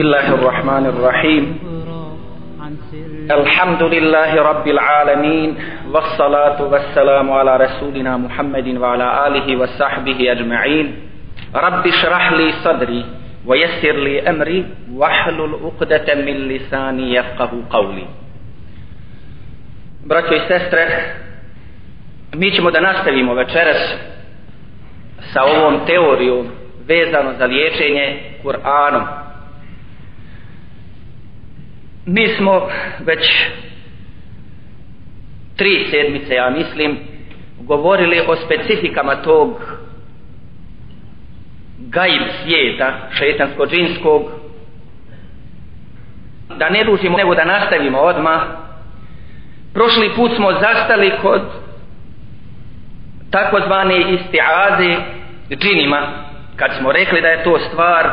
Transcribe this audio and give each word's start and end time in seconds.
الله 0.00 0.34
الرحمن 0.34 0.86
الرحيم 0.86 1.44
الحمد 3.30 3.82
لله 3.82 4.42
رب 4.42 4.66
العالمين 4.68 5.56
والصلاة 5.92 6.62
والسلام 6.62 7.30
على 7.32 7.56
رسولنا 7.56 8.16
محمد 8.16 8.68
وعلى 8.76 9.26
آله 9.26 9.56
وصحبه 9.56 10.32
أجمعين 10.32 10.86
رب 11.54 11.86
اشرح 11.86 12.32
لي 12.32 12.52
صدري 12.64 13.04
ويسر 13.46 13.92
لي 13.92 14.28
أمري 14.30 14.66
واحلل 14.96 15.52
عقدة 15.64 16.14
من 16.14 16.36
لساني 16.48 17.14
يفقه 17.14 17.50
قولي 17.70 18.06
Braćo 20.06 20.34
i 20.34 20.40
sestre, 20.48 21.14
mi 22.34 22.50
ćemo 22.50 22.70
da 22.70 22.80
nastavimo 22.80 23.34
večeras 23.34 23.94
sa 25.32 25.44
ovom 25.44 25.80
teorijom 25.86 26.46
vezano 26.86 27.32
za 27.38 27.46
liječenje 27.46 28.20
Kur'anom. 28.44 29.20
Mi 32.06 32.28
smo 32.28 32.68
već 33.04 33.46
tri 35.56 35.86
sedmice, 35.90 36.34
ja 36.34 36.50
mislim, 36.50 36.98
govorili 37.60 38.20
o 38.28 38.36
specifikama 38.36 39.16
tog 39.16 39.60
gaib 41.78 42.22
svijeta, 42.42 42.92
šeitansko-džinskog, 43.10 44.22
da 46.56 46.68
ne 46.68 46.84
dužimo, 46.84 47.16
nego 47.16 47.34
da 47.34 47.44
nastavimo 47.44 47.98
odmah. 47.98 48.42
Prošli 49.74 50.10
put 50.16 50.36
smo 50.36 50.52
zastali 50.52 51.12
kod 51.22 51.42
takozvane 53.30 54.00
istiaze 54.00 54.96
džinima, 55.56 56.08
kad 56.56 56.70
smo 56.78 56.92
rekli 56.92 57.20
da 57.20 57.28
je 57.28 57.44
to 57.44 57.58
stvar 57.58 58.10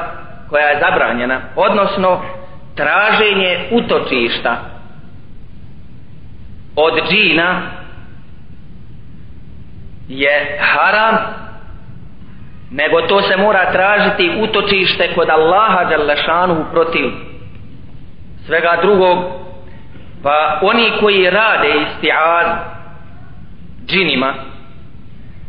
koja 0.50 0.68
je 0.68 0.80
zabranjena, 0.80 1.42
odnosno 1.56 2.22
traženje 2.80 3.68
utočišta 3.72 4.58
od 6.76 6.94
džina 7.10 7.62
je 10.08 10.60
haram 10.60 11.18
nego 12.72 13.02
to 13.02 13.22
se 13.22 13.38
mora 13.38 13.72
tražiti 13.72 14.32
utočište 14.42 15.14
kod 15.16 15.30
Allaha 15.30 15.90
Đalešanu 15.90 16.66
protiv 16.72 17.06
svega 18.46 18.78
drugog. 18.82 19.18
Pa 20.24 20.60
oni 20.62 20.92
koji 21.00 21.30
rade 21.30 21.68
istiaz 21.68 22.48
džinima 23.88 24.34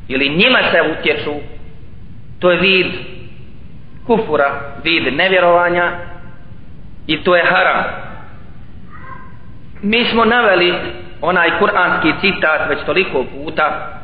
ili 0.09 0.29
njima 0.29 0.59
se 0.71 0.99
utječu 0.99 1.35
to 2.41 2.51
je 2.51 2.61
vid 2.61 2.87
kufura 4.07 4.61
vid 4.85 5.15
nevjerovanja 5.15 6.10
i 7.07 7.23
to 7.23 7.37
je 7.37 7.45
haram. 7.45 7.85
Mi 9.83 10.05
smo 10.05 10.25
naveli 10.25 10.75
onaj 11.21 11.59
kuranski 11.59 12.13
citat 12.21 12.69
već 12.69 12.79
toliko 12.87 13.25
puta 13.25 13.97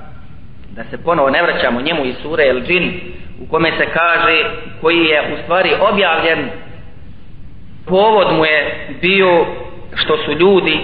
da 0.71 0.85
se 0.85 1.05
ponovo 1.05 1.31
ne 1.31 1.43
vraćamo 1.43 1.81
njemu 1.81 2.05
iz 2.05 2.15
sure 2.23 2.49
El 2.49 2.61
Džin 2.61 3.01
u 3.41 3.47
kome 3.47 3.73
se 3.79 3.87
kaže 3.87 4.45
koji 4.81 5.05
je 5.05 5.35
u 5.35 5.43
stvari 5.43 5.71
objavljen. 5.93 6.49
Povod 7.87 8.33
mu 8.33 8.45
je 8.45 8.89
bio 9.01 9.47
što 9.95 10.17
su 10.17 10.33
ljudi 10.33 10.81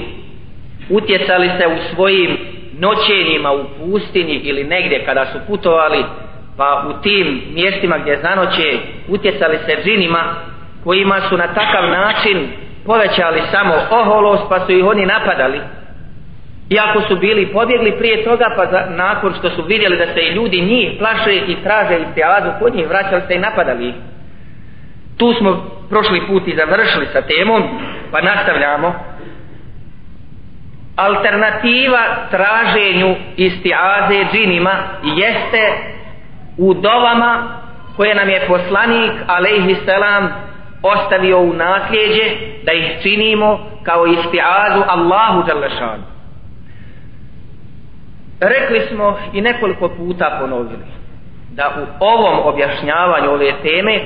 utjecali 0.91 1.51
se 1.59 1.67
u 1.67 1.95
svojim 1.95 2.39
noćenjima 2.79 3.53
u 3.53 3.65
pustinji 3.79 4.35
ili 4.35 4.65
negdje 4.65 5.05
kada 5.05 5.27
su 5.27 5.39
putovali 5.47 6.05
pa 6.57 6.87
u 6.89 7.03
tim 7.03 7.43
mjestima 7.55 7.99
gdje 7.99 8.21
zanoće 8.23 8.79
utjecali 9.09 9.59
se 9.67 9.77
džinima 9.85 10.35
kojima 10.85 11.21
su 11.29 11.37
na 11.37 11.47
takav 11.47 11.91
način 11.91 12.49
povećali 12.87 13.43
samo 13.51 13.75
oholost 13.91 14.43
pa 14.49 14.61
su 14.61 14.73
ih 14.73 14.85
oni 14.85 15.07
napadali. 15.07 15.61
Iako 16.71 17.01
su 17.09 17.17
bili 17.17 17.53
pobjegli 17.53 17.99
prije 17.99 18.25
toga 18.25 18.45
pa 18.57 18.67
za, 18.67 18.87
nakon 18.89 19.35
što 19.39 19.51
su 19.51 19.63
vidjeli 19.63 19.97
da 19.97 20.07
se 20.07 20.21
i 20.21 20.35
ljudi 20.35 20.61
njih 20.61 20.91
plaše 20.99 21.35
i 21.35 21.57
traže 21.63 21.95
i 21.99 22.15
teazu 22.15 22.51
kod 22.61 22.75
njih 22.75 22.89
vraćali 22.89 23.23
se 23.29 23.35
i 23.35 23.39
napadali 23.39 23.95
tu 25.23 25.35
smo 25.39 25.71
prošli 25.91 26.27
put 26.27 26.49
i 26.49 26.57
završili 26.57 27.07
sa 27.13 27.23
temom 27.23 27.63
pa 28.11 28.21
nastavljamo. 28.21 28.95
Alternativa 30.97 31.99
traženju 32.31 33.17
istiaze 33.37 34.25
džinima 34.33 34.73
jeste 35.03 35.73
u 36.59 36.75
dovama 36.75 37.61
koje 37.97 38.15
nam 38.15 38.29
je 38.29 38.47
poslanik 38.49 39.13
alejhi 39.27 39.77
selam 39.85 40.29
ostavio 40.83 41.39
u 41.39 41.53
nasljeđe 41.53 42.37
da 42.65 42.73
ih 42.73 43.03
činimo 43.03 43.59
kao 43.83 44.07
istiazu 44.07 44.83
Allahu 44.87 45.43
Đalešanu. 45.47 46.03
Rekli 48.41 48.81
smo 48.81 49.19
i 49.33 49.41
nekoliko 49.41 49.89
puta 49.89 50.39
ponovili 50.41 50.85
da 51.51 51.71
u 51.83 52.05
ovom 52.05 52.41
objašnjavanju 52.45 53.31
ove 53.31 53.53
teme 53.63 54.01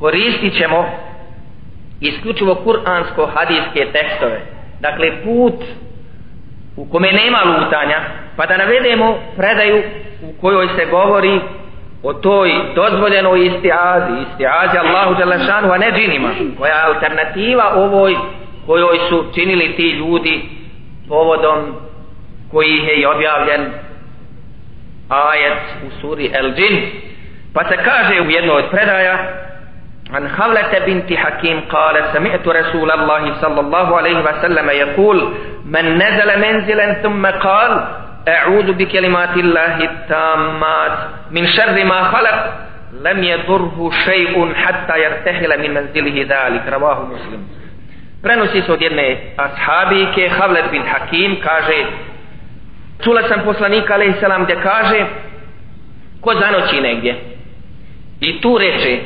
koristit 0.00 0.54
ćemo 0.54 0.84
isključivo 2.00 2.54
kuransko-hadijske 2.54 3.92
tekstove. 3.92 4.40
Dakle, 4.80 5.22
put 5.24 5.54
u 6.76 6.84
kome 6.84 7.12
nema 7.12 7.38
lutanja, 7.44 8.00
pa 8.36 8.46
da 8.46 8.56
navedemo 8.56 9.18
predaju 9.36 9.82
u 10.22 10.40
kojoj 10.40 10.68
se 10.76 10.86
govori 10.90 11.40
o 12.03 12.13
toj 12.13 12.51
dozvoljenoj 12.75 13.45
istiazi, 13.45 14.11
istiazi 14.21 14.77
Allahu 14.77 15.15
Đelešanu, 15.15 15.71
a 15.71 15.77
ne 15.77 15.91
džinima, 15.91 16.29
koja 16.59 16.75
je 16.75 16.83
alternativa 16.83 17.73
ovoj 17.75 18.15
kojoj 18.65 18.99
su 19.09 19.25
činili 19.35 19.75
ti 19.75 19.89
ljudi 19.89 20.41
povodom 21.09 21.75
koji 22.51 22.77
je 22.77 22.95
i 22.95 23.05
objavljen 23.05 23.61
ajet 25.09 25.59
u 25.87 26.01
suri 26.01 26.31
El 26.33 26.51
Džin. 26.53 26.81
Pa 27.53 27.63
se 27.63 27.77
kaže 27.83 28.21
u 28.21 28.29
jednoj 28.29 28.57
od 28.57 28.69
predaja 28.71 29.43
عن 30.13 30.29
خولة 30.29 30.79
بنت 30.85 31.13
حكيم 31.13 31.61
قال 31.69 32.03
سمعت 32.13 32.47
رسول 32.47 32.91
الله 32.91 33.41
صلى 33.41 33.59
الله 33.59 33.97
عليه 33.97 34.17
وسلم 34.19 34.69
يقول 34.69 35.33
من 35.65 35.95
نزل 35.95 36.39
منزلا 36.39 36.93
ثم 36.93 37.25
قال 37.25 37.85
أعوذ 38.27 38.73
بكلمات 38.73 39.37
الله 39.37 39.83
التامات 39.83 40.97
من 41.31 41.47
شر 41.47 41.83
ما 41.83 42.03
خلق 42.03 42.53
لم 43.01 43.23
يضره 43.23 43.91
شيء 44.05 44.53
حتى 44.53 44.99
يرتحل 45.03 45.61
من 45.61 45.73
منزله 45.73 46.25
ذلك 46.29 46.63
رواه 46.67 47.05
مسلم 47.05 47.43
prenosi 48.23 48.61
se 48.61 48.71
od 48.71 48.81
jedne 48.81 49.17
ashabike 49.37 50.29
Havlet 50.29 50.71
bin 50.71 50.83
Hakim 50.83 51.41
kaže 51.43 51.85
čula 53.03 53.27
sam 53.27 53.41
poslanika 53.45 53.93
alaih 53.93 54.15
salam 54.19 54.43
gdje 54.43 54.55
kaže 54.63 55.05
ko 56.21 56.33
zanoći 56.33 56.81
negdje 56.81 57.15
i 58.19 58.41
tu 58.41 58.57
reče 58.57 58.99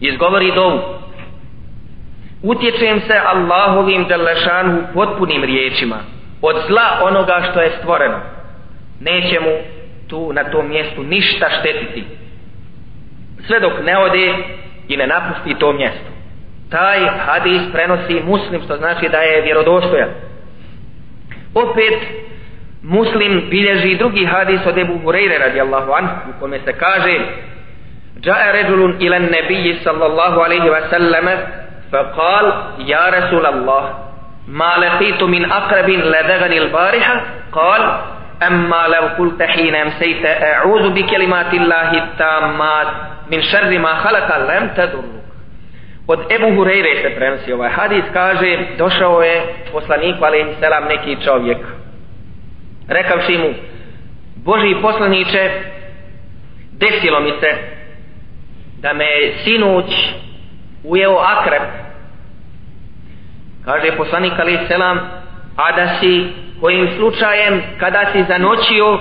izgovori 0.00 0.52
dovu 0.54 0.80
utječem 2.42 3.00
se 3.00 3.20
Allahovim 3.26 4.06
džalašanu 4.08 4.82
potpunim 4.94 5.44
riječima 5.44 5.96
od 6.42 6.56
zla 6.68 7.00
onoga 7.02 7.42
što 7.50 7.60
je 7.60 7.70
stvoreno 7.70 8.20
neće 9.02 9.40
mu 9.40 9.50
tu 10.08 10.32
na 10.32 10.44
tom 10.44 10.68
mjestu 10.68 11.02
ništa 11.02 11.46
štetiti 11.60 12.04
sve 13.46 13.60
dok 13.60 13.72
ne 13.84 13.98
ode 13.98 14.34
i 14.88 14.96
ne 14.96 15.06
napusti 15.06 15.54
to 15.58 15.72
mjesto 15.72 16.08
taj 16.70 16.98
hadis 17.26 17.62
prenosi 17.72 18.22
muslim 18.26 18.62
što 18.64 18.76
znači 18.76 19.08
da 19.08 19.18
je 19.18 19.42
vjerodostojan 19.42 20.08
opet 21.54 21.98
muslim 22.82 23.46
bilježi 23.50 23.96
drugi 23.96 24.24
hadis 24.24 24.60
od 24.66 24.78
Ebu 24.78 24.94
Hureyre 25.04 25.38
radijallahu 25.38 25.92
anhu 25.92 26.14
u 26.30 26.40
kome 26.40 26.58
se 26.64 26.72
kaže 26.72 27.18
جاء 28.22 28.54
رجل 28.54 28.96
إلى 29.00 29.16
النبي 29.16 29.78
صلى 29.84 30.06
الله 30.06 30.44
عليه 30.44 30.70
وسلم 30.70 31.26
فقال 31.92 32.46
يا 32.78 33.08
رسول 33.08 33.46
الله 33.46 33.84
ما 34.48 34.72
لقيت 34.78 35.22
من 35.22 35.52
أقرب 35.52 35.88
لدغني 35.88 36.58
البارحة 36.58 37.22
قال 37.52 38.00
أما 38.42 38.86
لو 38.86 39.06
قلت 39.18 39.42
حين 39.42 39.74
أمسيت 39.74 40.26
أعوذ 40.26 40.90
بكلمات 40.90 41.54
الله 41.54 41.90
التامات 41.92 42.86
من 43.30 43.42
شر 43.42 43.78
ما 43.78 43.94
خلق 43.94 44.36
لم 44.36 44.68
تضرك 44.68 45.18
Od 46.10 46.20
Ebu 46.32 46.46
Hureyre 46.56 47.02
se 47.02 47.14
prenosi 47.16 47.52
ovaj 47.52 47.70
hadis, 47.70 48.04
kaže, 48.12 48.58
došao 48.78 49.22
je 49.22 49.42
poslaniku, 49.72 50.24
ali 50.24 50.54
selam, 50.60 50.84
neki 50.84 51.16
čovjek. 51.24 51.58
Rekavši 52.88 53.38
mu, 53.38 53.48
Boži 54.36 54.74
poslaniče, 54.82 55.50
desilo 56.72 57.20
mi 57.20 57.32
se 57.40 57.56
da 58.80 58.92
me 58.92 59.04
sinuć 59.44 59.84
ujeo 60.84 61.18
akrep. 61.18 61.62
Kaže 63.64 63.96
poslanik, 63.96 64.32
ali 64.38 64.58
selam, 64.68 64.98
a 65.56 65.72
da 65.72 65.88
si 66.00 66.32
kojim 66.63 66.87
slučajem 66.97 67.61
kada 67.79 68.05
si 68.11 68.23
zanoćio 68.23 68.99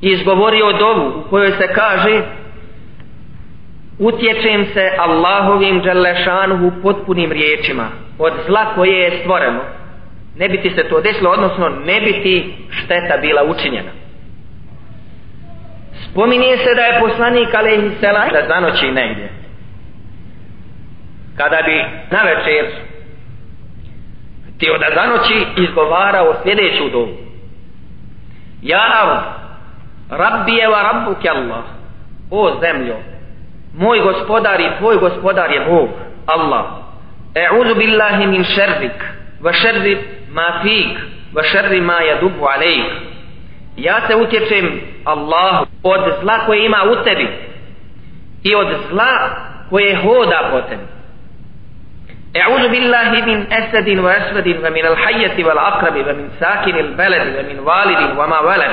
i 0.00 0.08
izgovorio 0.08 0.72
dovu 0.72 1.08
u 1.18 1.30
kojoj 1.30 1.50
se 1.50 1.68
kaže 1.74 2.22
utječem 3.98 4.66
se 4.74 4.90
Allahovim 4.98 5.82
dželešanuhu 5.82 6.72
potpunim 6.82 7.32
riječima. 7.32 7.88
Od 8.18 8.32
zla 8.46 8.74
koje 8.74 9.00
je 9.00 9.20
stvoreno 9.20 9.60
ne 10.36 10.48
bi 10.48 10.62
ti 10.62 10.70
se 10.70 10.88
to 10.88 11.00
desilo 11.00 11.30
odnosno 11.30 11.68
ne 11.68 12.00
bi 12.00 12.12
ti 12.12 12.54
šteta 12.70 13.16
bila 13.20 13.44
učinjena. 13.44 13.90
Spominje 16.10 16.56
se 16.56 16.74
da 16.74 16.82
je 16.82 17.00
poslanik 17.00 17.54
alaihi 17.54 17.90
selam 18.00 18.28
da 18.32 18.46
zanoći 18.48 18.86
negdje. 18.86 19.28
Kada 21.36 21.62
bi 21.66 21.84
na 22.10 22.22
večer 22.22 22.93
te 24.58 24.72
od 24.72 24.80
zanoći 24.94 25.46
izgovarao 25.56 26.34
sljedeću 26.42 26.88
dovu. 26.92 27.16
Ja 28.62 28.78
Arab, 28.78 29.22
Rabbi 30.10 30.52
je 30.52 30.68
wa 30.68 30.82
Rabbuke 30.82 31.28
Allah, 31.28 31.64
o 32.30 32.60
zemljo, 32.60 32.96
moj 33.74 34.00
gospodar 34.00 34.60
i 34.60 34.78
tvoj 34.78 34.96
gospodar 34.96 35.50
je 35.50 35.60
Bog, 35.60 35.88
Allah. 36.26 36.64
E'udhu 37.34 37.74
billahi 37.74 38.26
min 38.26 38.44
šerrik, 38.44 39.04
va 39.40 39.52
šerri 39.52 39.98
ma 40.32 40.60
fik, 40.62 40.98
va 41.34 41.42
šerri 41.42 41.80
ma 41.80 42.00
jadubu 42.00 42.46
alejk. 42.46 42.92
Ja 43.76 44.00
se 44.06 44.16
utječem 44.16 44.80
Allah 45.04 45.66
od 45.82 46.00
zla 46.22 46.46
koje 46.46 46.66
ima 46.66 46.78
u 46.92 47.04
tebi 47.04 47.28
i 48.42 48.54
od 48.54 48.76
zla 48.90 49.30
koje 49.70 49.96
hoda 49.96 50.48
po 50.50 50.60
tebi. 50.60 50.93
أعوذ 52.37 52.69
بالله 52.69 53.11
من 53.25 53.53
أسد 53.53 53.89
وأسود 53.99 54.47
ومن 54.47 54.85
الحية 54.85 55.45
والعقرب 55.45 55.95
ومن 55.95 56.29
ساكن 56.39 56.75
البلد 56.75 57.35
ومن 57.37 57.59
والد 57.59 58.17
وما 58.17 58.39
ولد 58.39 58.71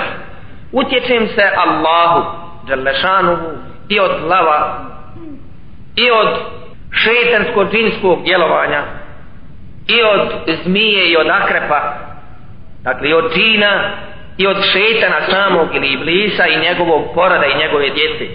utječem 0.73 1.27
se 1.29 1.45
Allahu 1.57 2.25
Đalešanuhu 2.69 3.49
i 3.89 4.01
od 4.01 4.11
lava 4.29 4.85
i 5.97 6.11
od 6.11 6.39
šetanskog 6.91 7.73
džinskog 7.73 8.25
djelovanja 8.25 8.83
i 9.89 10.03
od 10.03 10.33
zmije 10.65 11.11
i 11.11 11.17
od 11.17 11.27
akrepa 11.31 11.95
dakle 12.83 13.09
i 13.09 13.15
od 13.15 13.33
džina 13.35 13.91
i 14.37 14.47
od 14.47 14.57
šetana 14.73 15.21
samog 15.31 15.69
ili 15.75 15.93
iblisa 15.93 16.47
i 16.47 16.61
njegovog 16.61 17.15
porada 17.15 17.47
i 17.47 17.59
njegove 17.59 17.91
djece 17.91 18.27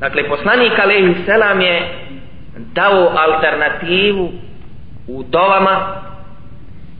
dakle 0.00 0.28
poslanik 0.28 0.78
alaihi 0.78 1.14
selam 1.26 1.60
je 1.60 1.88
dao 2.73 3.11
alternativu 3.17 4.31
u 5.07 5.23
dovama 5.23 6.01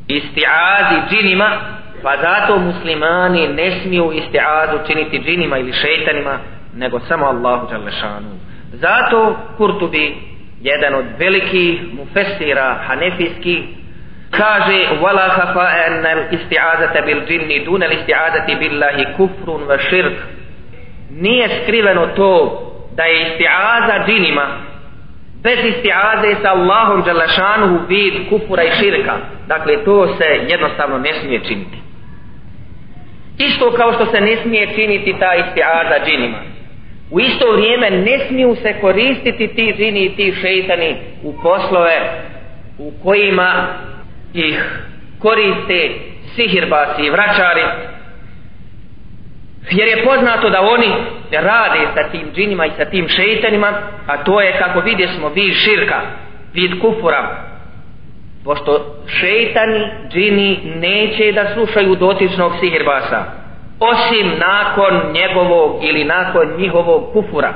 istiazi 0.07 1.01
džinima 1.09 1.50
pa 2.03 2.17
zato 2.21 2.59
muslimani 2.59 3.47
ne 3.47 3.71
smiju 3.71 4.11
istiazu 4.11 4.77
činiti 4.88 5.19
džinima 5.19 5.57
ili 5.57 5.73
šeitanima 5.73 6.38
nego 6.75 7.00
samo 7.00 7.25
Allahu 7.25 7.67
Đalešanu 7.71 8.39
zato 8.73 9.38
Kurtubi 9.57 10.15
jedan 10.61 10.95
od 10.95 11.06
velikih 11.17 11.94
mufesira 11.94 12.77
hanefijskih 12.88 13.59
kaže 14.31 15.01
wala 15.01 15.29
khafa 15.29 15.67
an 15.88 16.06
al 16.06 16.23
isti'azata 16.31 17.01
bil 17.06 17.21
jinni 17.29 17.65
dun 17.65 17.83
al 17.83 17.91
isti'azati 17.91 18.56
billahi 18.56 19.06
kufrun 19.17 19.61
wa 19.67 19.77
shirk. 19.88 20.17
Nije 21.09 21.50
skriveno 21.63 22.07
to 22.15 22.31
da 22.95 23.03
je 23.03 23.17
isti'aza 23.27 24.06
džinima 24.06 24.45
bez 25.44 25.59
istiaze 25.65 26.36
sa 26.41 26.50
Allahom 26.51 27.03
Đalešanuhu 27.03 27.88
vid 27.88 28.30
kufura 28.30 28.63
i 28.63 28.71
širka. 28.80 29.18
Dakle 29.47 29.83
to 29.83 30.07
se 30.18 30.25
jednostavno 30.50 30.97
ne 30.97 31.13
smije 31.13 31.39
činiti. 31.39 31.77
Isto 33.38 33.71
kao 33.71 33.94
što 33.94 34.06
se 34.06 34.21
ne 34.21 34.38
smije 34.38 34.68
činiti 34.75 35.15
ta 35.19 35.36
istiaza 35.36 36.06
džinima. 36.06 36.38
U 37.12 37.19
isto 37.19 37.51
vrijeme 37.51 37.89
ne 37.89 38.19
smiju 38.27 38.56
se 38.56 38.74
koristiti 38.81 39.47
ti 39.47 39.74
džini 39.77 40.06
i 40.06 40.15
ti 40.15 40.33
šeitani 40.41 40.95
u 41.24 41.33
poslove 41.44 42.00
u 42.77 42.92
kojima 43.03 43.68
ih 44.33 44.63
koriste 45.19 45.89
sihirbasi 46.35 47.01
i 47.01 47.09
vraćari 47.09 47.63
jer 49.71 49.88
je 49.88 50.03
poznato 50.03 50.50
da 50.50 50.61
oni 50.61 50.94
rade 51.31 51.88
sa 51.94 52.09
tim 52.11 52.31
džinima 52.33 52.65
i 52.65 52.71
sa 52.77 52.85
tim 52.85 53.07
šeitanima 53.07 53.73
a 54.07 54.23
to 54.23 54.41
je 54.41 54.57
kako 54.59 54.79
vidjesmo 54.79 55.29
vid 55.29 55.53
širka 55.53 56.01
vid 56.53 56.81
kufura. 56.81 57.45
Pošto 58.45 58.95
šeitani 59.07 59.88
džini 60.09 60.59
neće 60.75 61.31
da 61.31 61.53
slušaju 61.53 61.95
dotičnog 61.95 62.51
sihirbasa 62.59 63.23
osim 63.79 64.31
nakon 64.39 65.11
njegovog 65.13 65.83
ili 65.83 66.03
nakon 66.03 66.47
njihovog 66.57 67.13
kufura. 67.13 67.53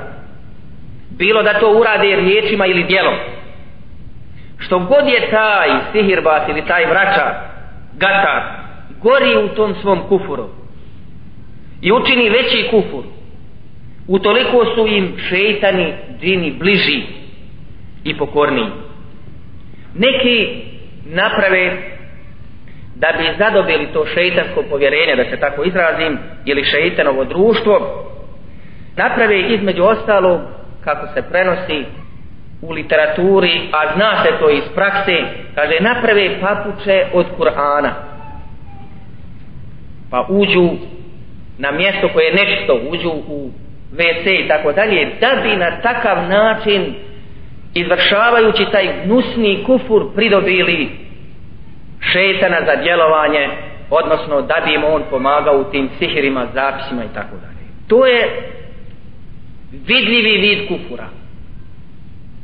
Bilo 1.09 1.43
da 1.43 1.59
to 1.59 1.71
urade 1.71 2.15
riječima 2.15 2.65
ili 2.65 2.83
dijelom 2.83 3.15
što 4.57 4.79
god 4.79 5.07
je 5.07 5.29
taj 5.31 5.69
sihirbas 5.91 6.41
ili 6.49 6.65
taj 6.65 6.85
vraća 6.85 7.33
gata, 7.93 8.63
gori 9.01 9.37
u 9.37 9.47
tom 9.47 9.75
svom 9.81 9.99
kufuru 10.09 10.49
i 11.83 11.91
učini 11.91 12.29
veći 12.29 12.67
kufur. 12.71 13.03
Utoliko 14.07 14.65
su 14.75 14.87
im 14.87 15.17
šeitani 15.29 15.93
džini 16.21 16.51
bliži 16.59 17.01
i 18.03 18.17
pokorniji. 18.17 18.67
Neki 19.95 20.47
naprave 21.05 21.77
da 22.95 23.07
bi 23.17 23.37
zadobili 23.37 23.87
to 23.93 24.05
šeitansko 24.05 24.63
povjerenje 24.69 25.15
da 25.15 25.29
se 25.29 25.39
tako 25.39 25.63
izrazim 25.63 26.17
ili 26.45 26.63
šeitanovo 26.63 27.25
društvo 27.25 28.05
naprave 28.95 29.39
između 29.41 29.83
ostalog 29.83 30.41
kako 30.83 31.07
se 31.13 31.21
prenosi 31.21 31.85
u 32.61 32.71
literaturi 32.71 33.61
a 33.71 33.93
zna 33.95 34.23
se 34.23 34.29
to 34.39 34.49
iz 34.49 34.63
prakse 34.75 35.17
kaže 35.55 35.77
naprave 35.79 36.41
papuče 36.41 37.05
od 37.13 37.25
Kur'ana. 37.39 37.91
Pa 40.11 40.25
uđu 40.29 40.69
na 41.57 41.71
mjesto 41.71 42.09
koje 42.13 42.25
je 42.25 42.33
nečisto 42.33 42.79
uđu 42.89 43.09
u 43.09 43.51
WC 43.95 44.45
i 44.45 44.47
tako 44.47 44.71
dalje 44.71 45.11
da 45.19 45.41
bi 45.43 45.55
na 45.55 45.81
takav 45.81 46.29
način 46.29 46.93
izvršavajući 47.73 48.65
taj 48.71 48.87
gnusni 49.05 49.63
kufur 49.65 50.15
pridobili 50.15 50.89
šetana 51.99 52.57
za 52.65 52.83
djelovanje 52.83 53.49
odnosno 53.89 54.41
da 54.41 54.55
bi 54.65 54.73
im 54.73 54.83
on 54.83 55.03
pomagao 55.09 55.57
u 55.57 55.63
tim 55.63 55.89
sihirima, 55.99 56.47
zapisima 56.53 57.03
i 57.03 57.13
tako 57.13 57.35
dalje. 57.35 57.63
To 57.87 58.05
je 58.05 58.51
vidljivi 59.71 60.37
vid 60.37 60.67
kufura. 60.67 61.07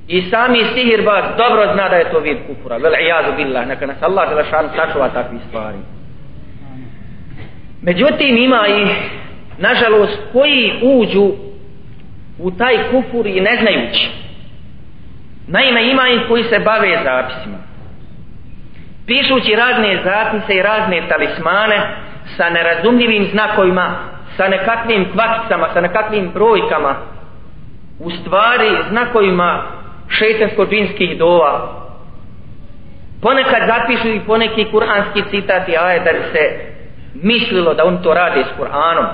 I 0.08 0.22
sami 0.22 0.60
sihirbaz 0.74 1.24
dobro 1.38 1.74
zna 1.74 1.90
da 1.90 1.96
je 1.96 2.12
to 2.12 2.20
vid 2.20 2.38
kufura. 2.48 2.78
Vel 2.78 2.94
ijazu 2.94 3.32
billah 3.38 3.68
neka 3.68 3.86
nas 3.86 3.98
Allah 4.02 4.46
sačuva 4.76 5.10
takvi 5.10 5.38
stvari. 5.48 5.78
Međutim 7.90 8.38
ima 8.38 8.68
i 8.68 8.88
nažalost 9.58 10.20
koji 10.34 10.74
uđu 10.82 11.32
u 12.40 12.52
taj 12.52 12.78
kufur 12.92 13.28
i 13.28 13.42
ne 13.42 13.58
znajući. 13.62 14.10
Naime 15.48 15.90
ima 15.92 16.10
ih 16.10 16.22
koji 16.28 16.44
se 16.44 16.60
bave 16.60 16.98
zapisima. 17.04 17.58
Pišući 19.08 19.56
razne 19.56 20.02
zapise 20.04 20.54
i 20.56 20.62
razne 20.62 21.02
talismane 21.10 21.80
sa 22.38 22.50
nerazumljivim 22.50 23.28
znakovima, 23.32 23.96
sa 24.38 24.48
nekakvim 24.48 25.12
kvakicama, 25.12 25.70
sa 25.74 25.82
nekakvim 25.82 26.32
brojkama, 26.34 26.96
u 28.00 28.12
stvari 28.12 28.78
znakovima 28.90 29.64
šetansko-džinskih 30.10 31.18
dova. 31.18 31.84
Ponekad 33.22 33.62
zapišu 33.68 34.08
i 34.08 34.22
poneki 34.28 34.66
kuranski 34.72 35.24
citati, 35.32 35.78
aje 35.78 36.00
da 36.00 36.12
se 36.34 36.70
mislilo 37.14 37.74
da 37.74 37.86
on 37.86 38.04
to 38.04 38.14
radi 38.14 38.44
s 38.44 38.60
Kur'anom. 38.60 39.06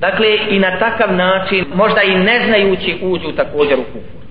Dakle, 0.00 0.26
i 0.48 0.58
na 0.58 0.78
takav 0.78 1.16
način, 1.16 1.64
možda 1.74 2.02
i 2.02 2.14
ne 2.14 2.46
znajući, 2.46 2.98
uđu 3.02 3.32
također 3.36 3.78
u 3.78 3.84
kufur. 3.84 4.24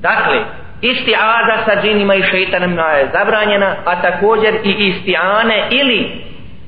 Dakle, 0.00 0.44
isti 0.80 1.14
aza 1.14 1.64
sa 1.64 1.82
džinima 1.82 2.14
i 2.14 2.22
šeitanima 2.22 2.82
je 2.82 3.10
zabranjena, 3.12 3.76
a 3.84 4.02
također 4.02 4.54
i 4.64 4.88
isti 4.88 5.16
ane 5.16 5.68
ili 5.70 6.10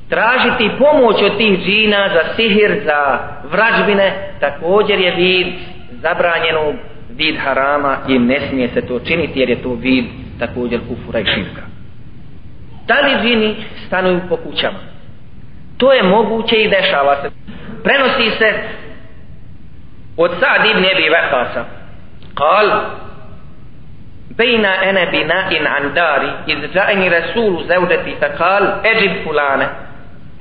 tražiti 0.09 0.71
pomoć 0.79 1.23
od 1.23 1.37
tih 1.37 1.59
džina 1.65 2.09
za 2.09 2.35
sihir, 2.37 2.81
za 2.85 3.19
vražbine, 3.53 4.13
također 4.41 5.01
je 5.01 5.15
vid 5.15 5.47
zabranjenog 5.91 6.75
vid 7.17 7.37
harama 7.37 7.97
i 8.09 8.19
ne 8.19 8.41
smije 8.49 8.69
se 8.69 8.81
to 8.81 8.99
činiti 8.99 9.41
jer 9.41 9.51
je 9.51 9.63
to 9.63 9.75
vid 9.75 10.05
također 10.39 10.81
kufura 10.89 11.21
i 11.21 11.25
širka 11.25 11.70
Da 12.88 13.00
li 13.00 13.16
džini 13.22 13.56
stanuju 13.88 14.22
po 14.30 14.38
kućama? 14.38 14.80
To 15.78 15.94
je 15.94 16.04
moguće 16.04 16.56
i 16.56 16.70
dešava 16.70 17.16
se. 17.22 17.30
Prenosi 17.84 18.38
se 18.38 18.54
od 20.18 20.32
Sa'd 20.40 20.66
ibn 20.66 20.86
Abi 20.86 21.10
Waqqasa. 21.10 21.64
Kal 22.36 22.82
بين 24.38 24.66
أنا 24.66 25.04
بناء 25.04 25.68
عن 25.68 25.94
داري 25.94 26.34
إذ 26.48 26.74
جاءني 26.74 27.10
رسول 27.10 27.64
زوجتي 27.64 28.16
فقال 28.22 28.64
أجب 28.86 29.12
فلانة 29.26 29.70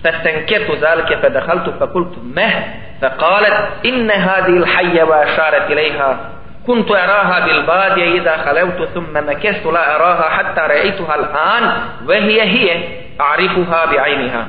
فاستنكرت 0.04 0.70
ذلك 0.70 1.18
فدخلت 1.22 1.68
فقلت 1.80 2.14
مه 2.36 2.64
فقالت 3.02 3.86
إن 3.86 4.10
هذه 4.10 4.56
الحية 4.56 5.02
وأشارت 5.02 5.70
إليها 5.70 6.30
كنت 6.68 6.90
أراها 6.90 7.46
بالبادية 7.46 8.20
إذا 8.20 8.36
خلوت 8.36 8.88
ثم 8.94 9.28
مكثت 9.30 9.66
لا 9.66 9.96
أراها 9.96 10.28
حتى 10.28 10.60
رأيتها 10.60 11.14
الآن 11.14 11.80
وهي 12.08 12.42
هي 12.42 12.88
أعرفها 13.20 13.84
بعينها 13.84 14.46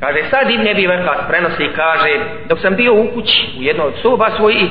Kaže, 0.00 0.28
sad 0.30 0.50
Ibn 0.50 0.66
Ebi 0.66 0.86
Vekas 0.86 1.18
prenosi 1.28 1.64
i 1.64 1.72
kaže, 1.72 2.20
dok 2.48 2.60
sam 2.60 2.76
bio 2.76 2.94
u 2.94 3.08
kući, 3.14 3.54
u 3.58 3.62
jednoj 3.62 3.86
od 3.86 3.94
soba 4.02 4.30
svojih, 4.36 4.70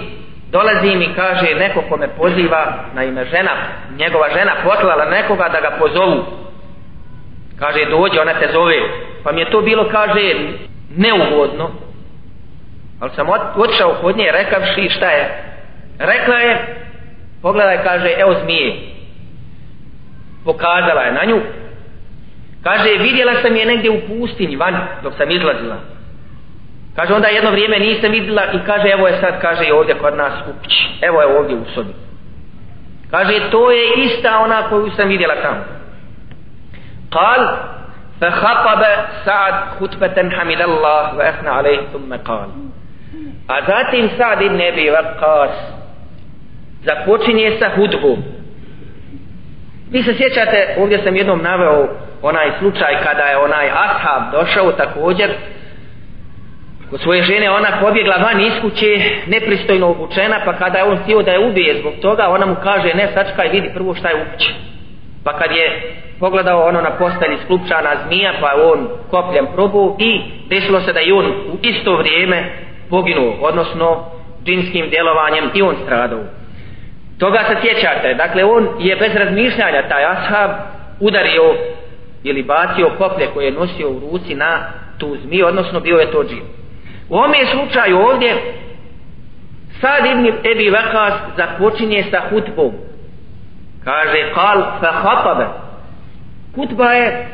dolazi 0.52 0.96
mi 0.96 1.13
kaže 1.16 1.56
neko 1.56 1.82
ko 1.90 1.98
me 1.98 2.08
poziva 2.08 2.74
na 2.94 3.04
ime 3.04 3.25
žena, 3.25 3.52
njegova 3.98 4.28
žena 4.34 4.52
poslala 4.63 5.06
nekoga 5.06 5.50
da 5.50 5.62
ga 5.62 5.75
pozovu. 5.80 6.25
Kaže, 7.60 7.86
dođe, 7.86 8.22
ona 8.22 8.34
te 8.34 8.50
zove. 8.52 8.75
Pa 9.24 9.32
mi 9.32 9.42
je 9.42 9.52
to 9.52 9.62
bilo, 9.62 9.90
kaže, 9.92 10.34
neugodno. 10.98 11.72
Ali 13.00 13.12
sam 13.16 13.28
otišao 13.56 13.96
kod 14.02 14.18
nje 14.18 14.32
rekavši 14.32 14.90
šta 14.90 15.10
je. 15.10 15.54
Rekla 16.00 16.36
je, 16.36 16.58
pogledaj, 17.42 17.84
kaže, 17.84 18.10
evo 18.18 18.36
zmije. 18.44 18.75
Pokazala 20.46 21.02
je 21.02 21.12
na 21.12 21.24
nju, 21.25 21.42
Kaže, 22.63 22.90
vidjela 23.00 23.34
sam 23.42 23.56
je 23.56 23.66
negdje 23.66 23.92
u 23.92 24.02
pustinji, 24.08 24.56
van, 24.56 24.78
dok 25.04 25.13
sam 25.18 25.32
izlazila. 25.32 25.75
Kaže, 26.96 27.13
onda 27.13 27.28
jedno 27.28 27.52
vrijeme 27.52 27.80
nisam 27.80 28.12
vidjela 28.12 28.44
i 28.54 28.58
kaže, 28.66 28.88
evo 28.88 29.08
je 29.08 29.18
sad, 29.22 29.42
kaže, 29.42 29.66
i 29.66 29.72
ovdje 29.72 29.96
kod 29.96 30.18
nas 30.18 30.34
u 30.42 30.62
kući. 30.63 30.88
Evo 31.02 31.22
je 31.22 31.38
ovdje 31.38 31.56
u 31.56 31.66
sobi. 31.75 31.94
Kaže, 33.12 33.52
to 33.52 33.72
je 33.72 33.84
ista 33.98 34.40
ona 34.40 34.70
koju 34.70 34.92
sam 34.92 35.08
vidjela 35.08 35.36
tamo. 35.42 35.63
Kal, 37.10 37.48
فخطب 38.22 38.84
سعد 39.25 39.54
خطبة 39.80 40.30
حمد 40.30 40.62
الله 40.62 41.16
وأثنى 41.16 41.50
عليه 41.50 41.80
ثم 41.94 42.16
قال 42.16 42.50
A 43.48 43.62
zatim 43.68 44.10
Sa'd 44.18 44.42
ibn 44.42 44.62
Abi 44.62 44.88
Waqqas 44.90 45.56
započinje 46.85 47.53
sa 47.59 47.69
hudbom. 47.77 48.23
Vi 49.91 50.03
se 50.03 50.15
sjećate, 50.15 50.77
ovdje 50.79 50.99
sam 51.05 51.17
jednom 51.17 51.43
naveo 51.43 51.89
onaj 52.23 52.51
slučaj 52.59 53.03
kada 53.05 53.23
je 53.23 53.37
onaj 53.37 53.71
ashab 53.71 54.33
došao 54.33 54.73
također. 54.73 55.31
Kod 56.91 57.01
svoje 57.01 57.23
žene 57.23 57.51
ona 57.51 57.69
pobjegla 57.81 58.17
van 58.17 58.41
iz 58.41 58.53
kuće 58.63 59.01
nepristojno 59.27 59.89
obučena 59.89 60.41
pa 60.45 60.53
kada 60.53 60.79
je 60.79 60.85
on 60.85 60.97
htio 60.97 61.23
da 61.23 61.31
je 61.31 61.39
ubije 61.39 61.81
zbog 61.81 61.93
toga 62.03 62.29
ona 62.29 62.47
mu 62.47 62.57
kaže 62.63 62.95
ne 62.95 63.09
sačkaj 63.15 63.49
vidi 63.49 63.71
prvo 63.75 63.95
šta 63.95 64.09
je 64.09 64.17
u 64.17 64.33
kući. 64.33 64.55
Pa 65.25 65.39
kad 65.39 65.51
je 65.51 65.93
pogledao 66.21 66.69
ono 66.69 66.81
na 66.81 66.91
postelji 66.91 67.39
sklupčana 67.45 67.91
zmija 68.07 68.33
pa 68.41 68.51
on 68.73 68.89
kopljem 69.11 69.47
probu 69.55 69.97
i 69.99 70.21
desilo 70.49 70.81
se 70.81 70.93
da 70.93 71.01
je 71.01 71.15
on 71.15 71.27
u 71.27 71.59
isto 71.63 71.97
vrijeme 71.97 72.53
poginuo 72.91 73.37
odnosno 73.41 74.05
džinskim 74.45 74.91
djelovanjem 74.91 75.51
i 75.55 75.63
on 75.63 75.77
stradao 75.85 76.38
toga 77.19 77.39
se 77.49 77.57
sjećate 77.61 78.15
dakle 78.15 78.45
on 78.45 78.69
je 78.79 78.97
bez 78.97 79.15
razmišljanja 79.15 79.89
taj 79.89 80.05
ashab 80.05 80.51
udario 81.01 81.55
ili 82.23 82.43
bacio 82.43 82.91
koplje 82.99 83.27
koje 83.35 83.45
je 83.45 83.53
nosio 83.53 83.91
u 83.91 84.01
ruci 84.01 84.35
na 84.35 84.73
tu 84.99 85.17
zmiju, 85.17 85.47
odnosno 85.47 85.81
bio 85.81 85.97
je 85.97 86.11
to 86.11 86.25
džin. 86.25 86.43
U 87.09 87.17
ovom 87.17 87.35
je 87.35 87.47
slučaju 87.47 87.99
ovdje 87.99 88.37
Sad 89.81 90.07
ibn 90.07 90.27
Ebi 90.53 90.71
Vakas 90.71 91.15
započinje 91.37 92.05
sa 92.11 92.21
hutbom. 92.31 92.73
Kaže, 93.85 94.33
kal 94.35 94.63
fa 94.81 94.93
hatabe. 94.93 95.47
Hutba 96.55 96.93
je, 96.93 97.27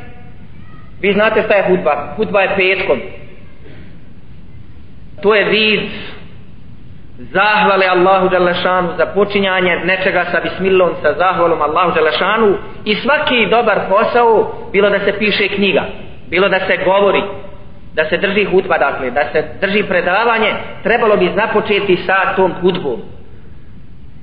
vi 1.00 1.12
znate 1.12 1.42
šta 1.42 1.54
je 1.54 1.68
hutba? 1.68 2.14
Hutba 2.16 2.40
je 2.40 2.56
petkom. 2.56 3.00
To 5.22 5.34
je 5.34 5.44
vid 5.44 5.90
zahvale 7.32 7.86
Allahu 7.86 8.28
Đalešanu 8.28 8.88
za 8.98 9.06
počinjanje 9.06 9.76
nečega 9.84 10.24
sa 10.32 10.40
bismillom, 10.40 10.90
sa 11.02 11.14
zahvalom 11.18 11.62
Allahu 11.62 11.90
Đalešanu 11.94 12.56
i 12.84 12.94
svaki 12.94 13.46
dobar 13.50 13.80
posao, 13.88 14.52
bilo 14.72 14.90
da 14.90 14.98
se 14.98 15.12
piše 15.18 15.48
knjiga, 15.48 15.82
bilo 16.30 16.48
da 16.48 16.60
se 16.60 16.76
govori, 16.84 17.22
da 17.94 18.04
se 18.04 18.16
drži 18.16 18.44
hudba, 18.44 18.78
dakle, 18.78 19.10
da 19.10 19.24
se 19.32 19.44
drži 19.60 19.82
predavanje, 19.82 20.52
trebalo 20.82 21.16
bi 21.16 21.32
započeti 21.36 21.96
sa 21.96 22.34
tom 22.36 22.52
hudbom. 22.60 23.00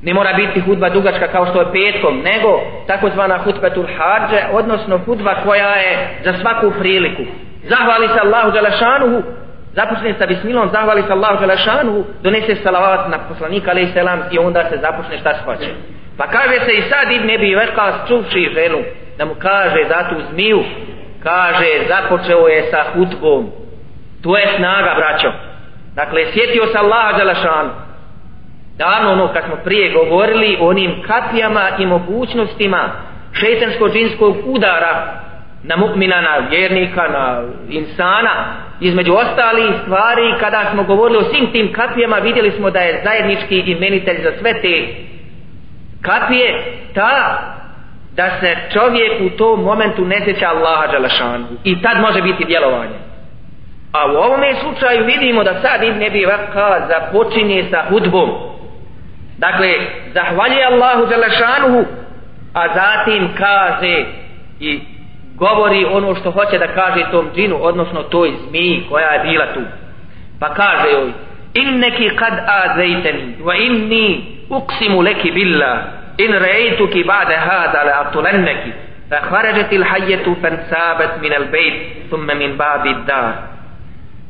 Ne 0.01 0.13
mora 0.13 0.33
biti 0.33 0.59
hudba 0.59 0.89
dugačka 0.89 1.27
kao 1.27 1.45
što 1.45 1.59
je 1.59 1.71
petkom, 1.71 2.21
nego 2.21 2.61
takozvana 2.87 3.37
hutbetul 3.37 3.85
hađe, 3.97 4.41
odnosno 4.51 4.97
hudba 4.97 5.35
koja 5.43 5.75
je 5.75 6.07
za 6.23 6.33
svaku 6.41 6.71
priliku. 6.79 7.21
Zahvali 7.63 8.07
se 8.07 8.19
Allahu 8.23 8.51
Đalešanu 8.51 9.23
započne 9.73 10.13
sa 10.19 10.25
bismilom, 10.25 10.69
zahvali 10.69 11.01
se 11.01 11.11
Allahu 11.11 11.39
Želešanu, 11.39 12.03
donese 12.23 12.55
salavat 12.55 13.09
na 13.09 13.17
poslanika 13.27 13.71
alaih 13.71 13.89
selam 13.93 14.19
i 14.31 14.39
onda 14.39 14.69
se 14.69 14.77
započne 14.81 15.19
šta 15.19 15.33
se 15.33 15.43
hoće. 15.45 15.69
Pa 16.17 16.27
kaže 16.27 16.65
se 16.65 16.71
i 16.73 16.81
sad 16.81 17.11
Ibn 17.11 17.29
Ebi 17.29 17.55
Vekas 17.55 17.95
čuvši 18.07 18.51
ženu 18.53 18.77
da 19.17 19.25
mu 19.25 19.35
kaže 19.39 19.83
za 19.87 20.09
tu 20.09 20.15
zmiju, 20.31 20.63
kaže 21.23 21.69
započeo 21.87 22.47
je 22.47 22.63
sa 22.71 22.83
hutbom. 22.93 23.51
To 24.23 24.37
je 24.37 24.47
snaga, 24.57 24.93
braćo. 24.95 25.31
Dakle, 25.95 26.25
sjetio 26.33 26.65
se 26.67 26.77
Allaha 26.77 27.17
Želešanu, 27.17 27.69
Davno 28.77 29.11
ono 29.11 29.33
kad 29.33 29.43
smo 29.43 29.55
prije 29.63 29.93
govorili 29.93 30.57
o 30.61 30.67
onim 30.67 31.03
kapijama 31.07 31.69
i 31.79 31.85
mogućnostima 31.85 32.89
šetansko-džinskog 33.33 34.35
udara 34.45 35.21
na 35.63 35.77
mu'mina, 35.77 36.21
na 36.21 36.37
vjernika, 36.49 37.07
na 37.07 37.43
insana, 37.69 38.55
između 38.79 39.13
ostali 39.13 39.73
stvari, 39.83 40.33
kada 40.39 40.69
smo 40.73 40.83
govorili 40.83 41.19
o 41.19 41.29
svim 41.29 41.51
tim 41.51 41.73
kapijama, 41.73 42.15
vidjeli 42.15 42.51
smo 42.51 42.69
da 42.69 42.79
je 42.79 43.01
zajednički 43.03 43.59
imenitelj 43.71 44.23
za 44.23 44.31
sve 44.39 44.61
te 44.61 44.87
kapije, 46.01 46.63
ta 46.93 47.41
da 48.15 48.29
se 48.39 48.55
čovjek 48.73 49.21
u 49.21 49.37
tom 49.37 49.63
momentu 49.63 50.05
ne 50.05 50.21
sjeća 50.23 50.49
Allaha 50.49 50.87
Đalašanu. 50.91 51.45
I 51.63 51.81
tad 51.81 52.01
može 52.01 52.21
biti 52.21 52.45
djelovanje. 52.45 52.99
A 53.91 54.11
u 54.11 54.15
ovome 54.15 54.53
slučaju 54.61 55.05
vidimo 55.05 55.43
da 55.43 55.61
sad 55.61 55.83
Ibn 55.83 56.03
Ebi 56.03 56.25
Vakka 56.25 56.87
započinje 56.87 57.65
sa 57.71 57.83
hudbom. 57.89 58.29
Dakle, 59.37 59.73
zahvaljuje 60.13 60.65
Allahu 60.65 61.05
Đalašanu, 61.05 61.85
a 62.53 62.67
zatim 62.73 63.29
kaže 63.37 64.05
i 64.59 64.79
govori 65.41 65.85
ono 65.85 66.15
što 66.15 66.31
hoće 66.31 66.57
da 66.57 66.67
kaže 66.67 67.11
tom 67.11 67.29
džinu, 67.35 67.57
odnosno 67.61 68.03
toj 68.03 68.31
zmiji 68.47 68.85
koja 68.89 69.07
je 69.07 69.19
bila 69.19 69.45
tu. 69.53 69.61
Pa 70.39 70.53
kaže 70.53 70.91
joj, 70.91 71.11
inneki 71.53 72.09
kad 72.15 72.33
azejteni, 72.47 73.35
wa 73.43 73.65
inni 73.65 74.25
uksimu 74.49 75.01
leki 75.01 75.31
billa, 75.31 75.77
in 76.17 76.31
rejtuki 76.31 77.03
ba'de 77.03 77.35
hada 77.35 77.83
le 77.83 77.91
atulenneki, 77.91 78.71
fa 79.09 79.17
hvarežeti 79.29 79.75
il 79.75 79.85
fan 80.41 80.57
sabet 80.69 81.21
min 81.21 81.33
al 81.33 81.45
bejt, 81.51 81.73
thumme 82.09 82.35
min 82.35 82.57
babi 82.57 82.95
dar. 83.07 83.33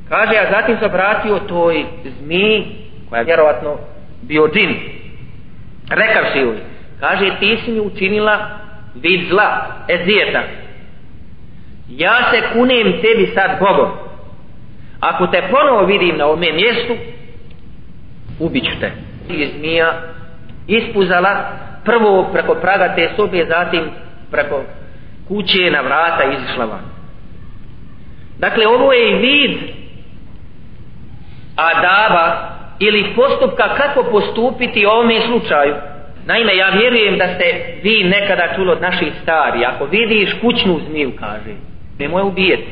Kaže, 0.09 0.37
a 0.37 0.51
zatim 0.51 0.77
se 0.79 0.87
vratio 0.87 1.39
toj 1.39 1.85
zmiji, 2.03 2.65
koja 3.09 3.19
je 3.19 3.25
vjerovatno 3.25 3.77
bio 4.21 4.47
džin, 4.47 4.75
rekavši 5.89 6.39
joj, 6.39 6.57
kaže, 6.99 7.31
ti 7.39 7.57
si 7.65 7.71
mi 7.71 7.79
učinila 7.79 8.37
vid 8.95 9.29
zla, 9.29 9.65
ezijeta, 9.87 10.41
ja 11.97 12.31
se 12.31 12.41
kunem 12.53 12.91
tebi 13.01 13.31
sad 13.33 13.51
Bogom. 13.59 13.91
Ako 14.99 15.27
te 15.27 15.43
ponovo 15.51 15.85
vidim 15.85 16.17
na 16.17 16.25
ovome 16.25 16.51
mjestu 16.51 16.93
ubiću 18.39 18.71
te. 18.79 18.91
I 19.29 19.47
zmija 19.47 19.93
ispuzala 20.67 21.49
prvo 21.85 22.29
preko 22.33 22.55
praga 22.55 22.95
te 22.95 23.09
sobe 23.15 23.45
zatim 23.45 23.83
preko 24.31 24.63
kuće 25.27 25.71
na 25.71 25.81
vrata 25.81 26.23
izišla 26.23 26.65
van. 26.65 26.81
Dakle 28.39 28.67
ovo 28.67 28.93
je 28.93 29.15
vid 29.15 29.57
adaba 31.55 32.49
ili 32.79 33.13
postupka 33.15 33.75
kako 33.75 34.03
postupiti 34.03 34.85
u 34.85 34.89
ovome 34.89 35.21
slučaju. 35.21 35.75
Naime, 36.25 36.55
ja 36.55 36.69
vjerujem 36.69 37.17
da 37.17 37.27
ste 37.35 37.77
vi 37.83 38.03
nekada 38.03 38.53
čuli 38.55 38.71
od 38.71 38.81
naših 38.81 39.13
stari. 39.23 39.65
Ako 39.65 39.85
vidiš 39.85 40.29
kućnu 40.41 40.79
zmiju, 40.89 41.11
kaže, 41.19 41.70
nemoj 41.99 42.21
ubijeti. 42.21 42.71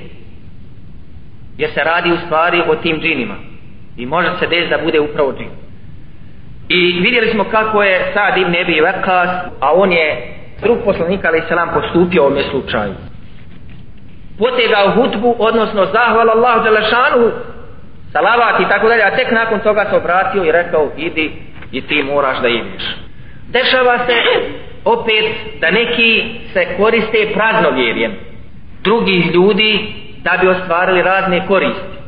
Jer 1.58 1.70
se 1.72 1.84
radi 1.84 2.12
u 2.12 2.18
stvari 2.26 2.62
o 2.68 2.76
tim 2.76 3.00
džinima. 3.02 3.36
I 3.98 4.06
može 4.06 4.30
se 4.40 4.48
desiti 4.48 4.70
da 4.70 4.84
bude 4.84 5.00
upravo 5.00 5.34
džin. 5.34 5.50
I 6.70 7.00
vidjeli 7.00 7.32
smo 7.32 7.44
kako 7.44 7.84
je 7.84 8.12
sad 8.14 8.38
Ibn 8.38 8.56
Ebi 8.56 8.82
Vekas 8.82 9.30
a 9.60 9.74
on 9.74 9.92
je 9.92 10.36
drug 10.62 10.78
poslanika 10.86 11.28
ali 11.28 11.44
se 11.48 11.56
nam 11.56 11.70
postupio 11.74 12.22
u 12.22 12.26
ovome 12.26 12.44
slučaju. 12.44 12.94
Potegao 14.38 14.92
hutbu 14.92 15.36
odnosno 15.40 15.86
zahvala 15.86 16.34
Allahu 16.36 16.64
Đelešanu 16.64 17.32
salavat 18.14 18.60
i 18.60 18.70
tako 18.70 18.88
dalje 18.88 19.04
a 19.04 19.16
tek 19.16 19.32
nakon 19.32 19.60
toga 19.60 19.86
se 19.90 19.96
obratio 19.96 20.44
i 20.44 20.52
rekao 20.52 20.90
idi 20.98 21.32
i 21.72 21.82
ti 21.82 22.04
moraš 22.04 22.42
da 22.42 22.48
ideš. 22.48 22.84
Dešava 23.48 23.98
se 23.98 24.14
opet 24.86 25.26
da 25.62 25.72
neki 25.72 26.40
se 26.54 26.68
koriste 26.78 27.32
praznovjerjem 27.34 28.29
drugih 28.84 29.34
ljudi 29.34 29.94
da 30.24 30.38
bi 30.42 30.48
ostvarili 30.48 31.02
razne 31.02 31.48
koristi. 31.48 32.00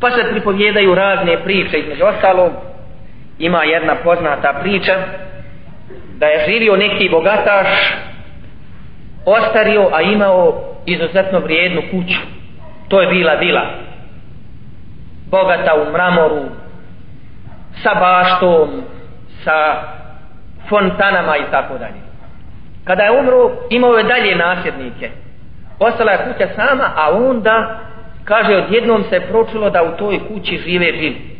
Pa 0.00 0.10
se 0.10 0.30
pripovjedaju 0.30 0.94
razne 0.94 1.44
priče, 1.44 1.78
između 1.78 2.04
ostalog, 2.04 2.52
ima 3.38 3.64
jedna 3.64 3.94
poznata 3.94 4.58
priča, 4.62 4.94
da 6.18 6.26
je 6.26 6.44
živio 6.48 6.76
neki 6.76 7.08
bogataš, 7.08 7.68
ostario, 9.24 9.88
a 9.92 10.02
imao 10.02 10.64
izuzetno 10.86 11.38
vrijednu 11.38 11.82
kuću. 11.90 12.20
To 12.88 13.00
je 13.00 13.08
bila 13.08 13.34
vila. 13.34 13.62
Bogata 15.30 15.74
u 15.74 15.92
mramoru, 15.92 16.42
sa 17.82 17.94
baštom, 17.94 18.82
sa 19.44 19.82
fontanama 20.68 21.36
i 21.36 21.50
tako 21.50 21.78
dalje. 21.78 22.00
Kada 22.84 23.02
je 23.02 23.20
umro, 23.20 23.50
imao 23.70 23.94
je 23.94 24.04
dalje 24.04 24.36
nasljednike. 24.36 25.10
Ostala 25.78 26.12
je 26.12 26.18
kuća 26.18 26.48
sama, 26.56 26.92
a 26.96 27.10
onda, 27.10 27.80
kaže, 28.24 28.56
odjednom 28.56 29.04
se 29.10 29.20
pročilo 29.20 29.70
da 29.70 29.82
u 29.82 29.96
toj 29.98 30.18
kući 30.28 30.60
žive 30.66 30.92
živi. 30.92 31.36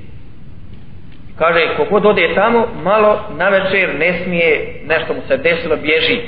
Kaže, 1.38 1.76
kogod 1.76 2.06
ode 2.06 2.34
tamo, 2.34 2.66
malo 2.82 3.20
na 3.36 3.48
večer 3.48 3.94
ne 3.98 4.24
smije, 4.24 4.80
nešto 4.86 5.14
mu 5.14 5.20
se 5.28 5.36
desilo, 5.36 5.76
bježi. 5.76 6.20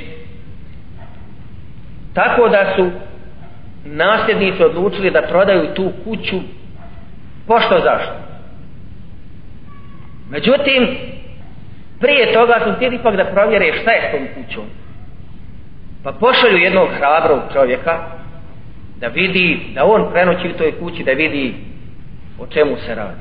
Tako 2.14 2.48
da 2.48 2.72
su 2.76 2.90
nasljednici 3.84 4.64
odlučili 4.64 5.10
da 5.10 5.22
prodaju 5.22 5.74
tu 5.74 5.92
kuću, 6.04 6.36
pošto 7.46 7.80
zašto? 7.84 8.14
Međutim, 10.30 10.96
prije 12.00 12.32
toga 12.32 12.60
su 12.64 12.72
htjeli 12.72 12.96
ipak 12.96 13.16
da 13.16 13.24
provjere 13.24 13.72
šta 13.82 13.90
je 13.90 14.08
s 14.08 14.12
tom 14.12 14.26
kućom. 14.34 14.64
Pa 16.04 16.12
pošalju 16.12 16.56
jednog 16.56 16.88
hrabrog 16.98 17.40
čovjeka 17.52 17.98
da 19.00 19.06
vidi, 19.06 19.72
da 19.74 19.84
on 19.84 20.10
prenoći 20.12 20.48
u 20.48 20.58
toj 20.58 20.78
kući, 20.78 21.04
da 21.04 21.12
vidi 21.12 21.54
o 22.38 22.46
čemu 22.46 22.76
se 22.76 22.94
radi. 22.94 23.20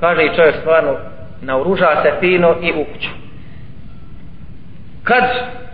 Kaže 0.00 0.24
i 0.24 0.36
čovjek 0.36 0.54
stvarno, 0.60 0.96
naoruža 1.42 2.02
se 2.02 2.12
fino 2.20 2.54
i 2.62 2.72
u 2.72 2.84
kuću. 2.92 3.08
Kad 5.02 5.24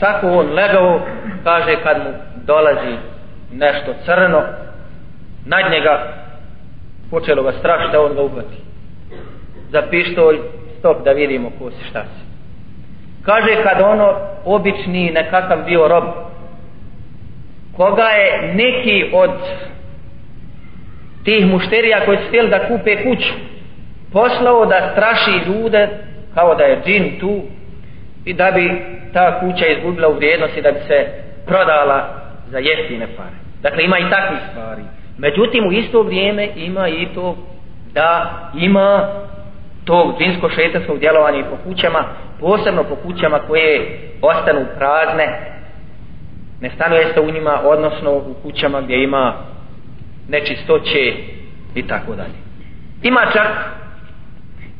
tako 0.00 0.26
on 0.26 0.52
legao, 0.52 1.00
kaže 1.44 1.76
kad 1.82 1.98
mu 1.98 2.10
dolazi 2.46 2.96
nešto 3.52 3.94
crno, 4.04 4.42
nad 5.46 5.70
njega 5.70 6.12
počelo 7.10 7.42
ga 7.42 7.52
strašiti, 7.52 7.96
on 7.96 8.14
ga 8.14 8.22
uhvati. 8.22 8.56
Za 9.70 9.82
pištolj, 9.90 10.38
stop 10.78 11.04
da 11.04 11.12
vidimo 11.12 11.50
ko 11.58 11.70
se 11.70 11.84
šta 11.90 12.02
se. 12.04 12.29
Kaže 13.22 13.62
kad 13.62 13.80
ono 13.80 14.14
obični 14.44 15.10
nekakav 15.10 15.58
bio 15.64 15.88
rob, 15.88 16.04
koga 17.76 18.08
je 18.08 18.54
neki 18.54 19.10
od 19.12 19.30
tih 21.24 21.46
mušterija 21.46 22.04
koji 22.04 22.18
su 22.18 22.24
htjeli 22.28 22.50
da 22.50 22.66
kupe 22.68 22.96
kuću, 22.96 23.32
poslao 24.12 24.66
da 24.66 24.90
straši 24.92 25.50
ljude 25.50 25.88
kao 26.34 26.54
da 26.54 26.64
je 26.64 26.82
džin 26.86 27.20
tu 27.20 27.42
i 28.24 28.32
da 28.32 28.50
bi 28.50 28.82
ta 29.12 29.40
kuća 29.40 29.66
izgubila 29.66 30.08
u 30.08 30.14
vrijednosti 30.14 30.62
da 30.62 30.72
bi 30.72 30.78
se 30.86 31.06
prodala 31.46 32.08
za 32.50 32.58
jeftine 32.58 33.06
pare. 33.16 33.36
Dakle, 33.62 33.84
ima 33.84 33.98
i 33.98 34.10
takvih 34.10 34.38
stvari. 34.50 34.82
Međutim, 35.18 35.66
u 35.66 35.72
isto 35.72 36.02
vrijeme 36.02 36.48
ima 36.56 36.88
i 36.88 37.06
to 37.14 37.36
da 37.94 38.30
ima 38.54 39.08
tog 39.84 40.18
džinsko 40.18 40.50
šetanskog 40.50 40.98
djelovanja 40.98 41.44
po 41.50 41.56
kućama, 41.56 42.04
posebno 42.40 42.84
po 42.84 42.96
kućama 42.96 43.38
koje 43.38 43.98
ostanu 44.22 44.66
prazne, 44.78 45.50
ne 46.60 46.70
stanuje 46.70 47.12
se 47.14 47.20
u 47.20 47.30
njima, 47.30 47.60
odnosno 47.64 48.12
u 48.12 48.34
kućama 48.42 48.80
gdje 48.80 49.02
ima 49.02 49.34
nečistoće 50.28 51.14
i 51.74 51.82
tako 51.86 52.14
dalje. 52.14 52.34
Ima 53.02 53.26
čak 53.32 53.48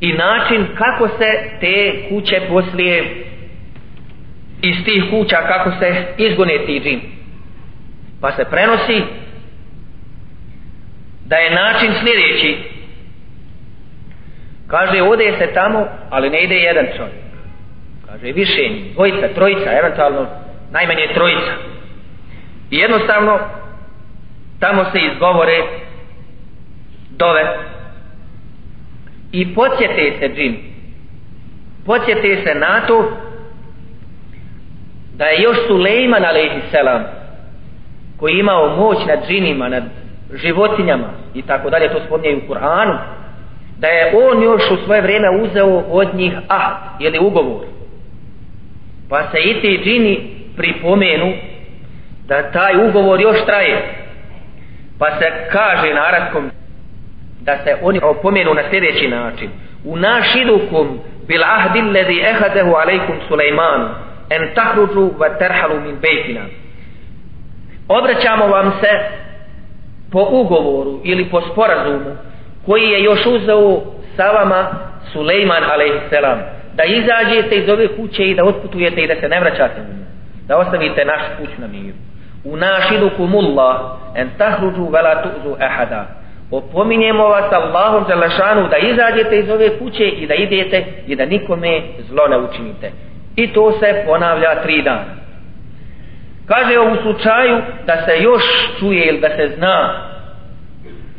i 0.01 0.13
način 0.13 0.67
kako 0.79 1.09
se 1.09 1.51
te 1.61 2.09
kuće 2.09 2.41
poslije 2.49 3.25
iz 4.63 4.85
tih 4.85 5.05
kuća 5.11 5.37
kako 5.37 5.71
se 5.71 6.05
izgone 6.19 6.59
ti 6.67 6.81
džin. 6.85 7.01
Pa 8.21 8.33
se 8.33 8.45
prenosi 8.45 9.03
da 11.27 11.37
je 11.37 11.55
način 11.55 11.93
sljedeći 12.01 12.70
kaže 14.71 15.03
ode 15.03 15.35
se 15.39 15.47
tamo 15.55 15.87
ali 16.11 16.31
ne 16.31 16.43
ide 16.43 16.55
jedan 16.55 16.87
čovjek. 16.97 17.25
Kaže 18.07 18.33
više 18.33 18.71
dvojica, 18.95 19.29
trojica 19.35 19.73
eventualno 19.79 20.27
najmanje 20.71 21.07
trojica. 21.15 21.53
I 22.71 22.77
jednostavno 22.77 23.39
tamo 24.61 24.85
se 24.85 24.99
izgovore 25.13 25.63
dove 27.11 27.57
i 29.33 29.55
podsjete 29.55 30.13
se 30.19 30.29
džin. 30.35 30.57
Podsjete 31.87 32.43
se 32.45 32.55
na 32.55 32.81
to 32.87 33.13
da 35.17 35.25
je 35.25 35.43
još 35.43 35.57
Sulejman 35.67 36.25
alaihisselam 36.25 37.05
koji 38.17 38.39
imao 38.39 38.77
moć 38.77 38.99
nad 39.07 39.29
džinima, 39.29 39.69
nad 39.69 39.83
životinjama 40.35 41.09
i 41.35 41.43
tako 41.43 41.71
dalje, 41.71 41.93
to 41.93 42.01
spominje 42.07 42.37
u 42.37 42.53
Kur'anu, 42.53 42.99
da 43.81 43.89
je 43.89 44.13
on 44.25 44.43
još 44.43 44.63
u 44.71 44.85
svoje 44.85 45.01
vrijeme 45.01 45.31
uzeo 45.31 45.83
od 45.91 46.15
njih 46.15 46.33
ahd, 46.49 46.77
ili 46.99 47.19
ugovor. 47.19 47.67
Pa 49.09 49.23
se 49.23 49.39
i 49.39 49.61
ti 49.61 49.81
džini 49.85 50.31
pripomenu 50.57 51.33
da 52.27 52.51
taj 52.51 52.89
ugovor 52.89 53.21
još 53.21 53.45
traje. 53.47 53.83
Pa 54.99 55.11
se 55.11 55.27
kaže 55.53 55.95
na 55.95 56.01
arabskom 56.01 56.51
da 57.41 57.57
se 57.65 57.77
oni 57.83 58.01
opomenu 58.03 58.55
na 58.55 58.63
sljedeći 58.71 59.09
način. 59.09 59.51
U 59.85 59.97
našidukum 59.97 60.99
bil 61.29 61.45
ahdi 61.45 61.83
ledi 61.83 62.21
ehadehu 62.21 62.75
alejkum 62.75 63.17
Sulejmanu 63.29 63.89
en 64.31 64.55
tahruđu 64.55 65.11
va 65.19 65.29
terhalu 65.29 65.81
min 65.81 65.97
bejtina. 66.01 66.41
Obraćamo 67.89 68.47
vam 68.47 68.73
se 68.81 68.89
po 70.13 70.27
ugovoru 70.31 71.01
ili 71.05 71.25
po 71.25 71.41
sporazumu 71.41 72.17
koji 72.71 72.91
je 72.91 73.03
još 73.03 73.27
uzeo 73.27 73.81
sa 74.17 74.31
vama 74.31 74.67
Sulejman 75.13 75.65
a.s. 75.65 76.11
da 76.75 76.85
izađete 76.85 77.57
iz 77.57 77.69
ove 77.69 77.97
kuće 77.97 78.23
i 78.23 78.35
da 78.35 78.45
otputujete 78.45 79.01
i 79.01 79.07
da 79.07 79.15
se 79.21 79.29
ne 79.29 79.41
vraćate 79.41 79.81
u 79.81 79.95
nju 79.95 80.05
da 80.47 80.57
ostavite 80.57 81.05
naš 81.05 81.23
kuć 81.39 81.51
na 81.59 81.67
miru 81.67 81.97
u 82.45 82.57
našidukum 82.57 83.35
Allah 83.35 83.81
en 84.17 84.29
tahruđu 84.39 84.89
vela 84.93 85.23
tu'zu 85.23 85.57
ehada 85.61 86.07
opominjemo 86.51 87.25
vas 87.25 87.53
Allahom 87.53 88.05
Đalešanu 88.09 88.69
da 88.69 88.77
izađete 88.77 89.39
iz 89.39 89.51
ove 89.51 89.79
kuće 89.79 90.05
i 90.05 90.27
da 90.27 90.35
idete 90.35 90.85
i 91.07 91.17
da 91.17 91.25
nikome 91.27 91.83
zlo 92.09 92.27
ne 92.29 92.39
učinite 92.39 92.91
I 93.37 93.53
to 93.53 93.73
se 93.73 94.03
ponavlja 94.07 94.63
tri 94.63 94.83
dana. 94.83 95.15
Kaže 96.47 96.79
u 96.79 96.97
slučaju 97.03 97.63
da 97.87 97.97
se 98.05 98.23
još 98.23 98.43
čuje 98.79 99.07
ili 99.07 99.21
da 99.21 99.29
se 99.29 99.55
zna 99.57 100.07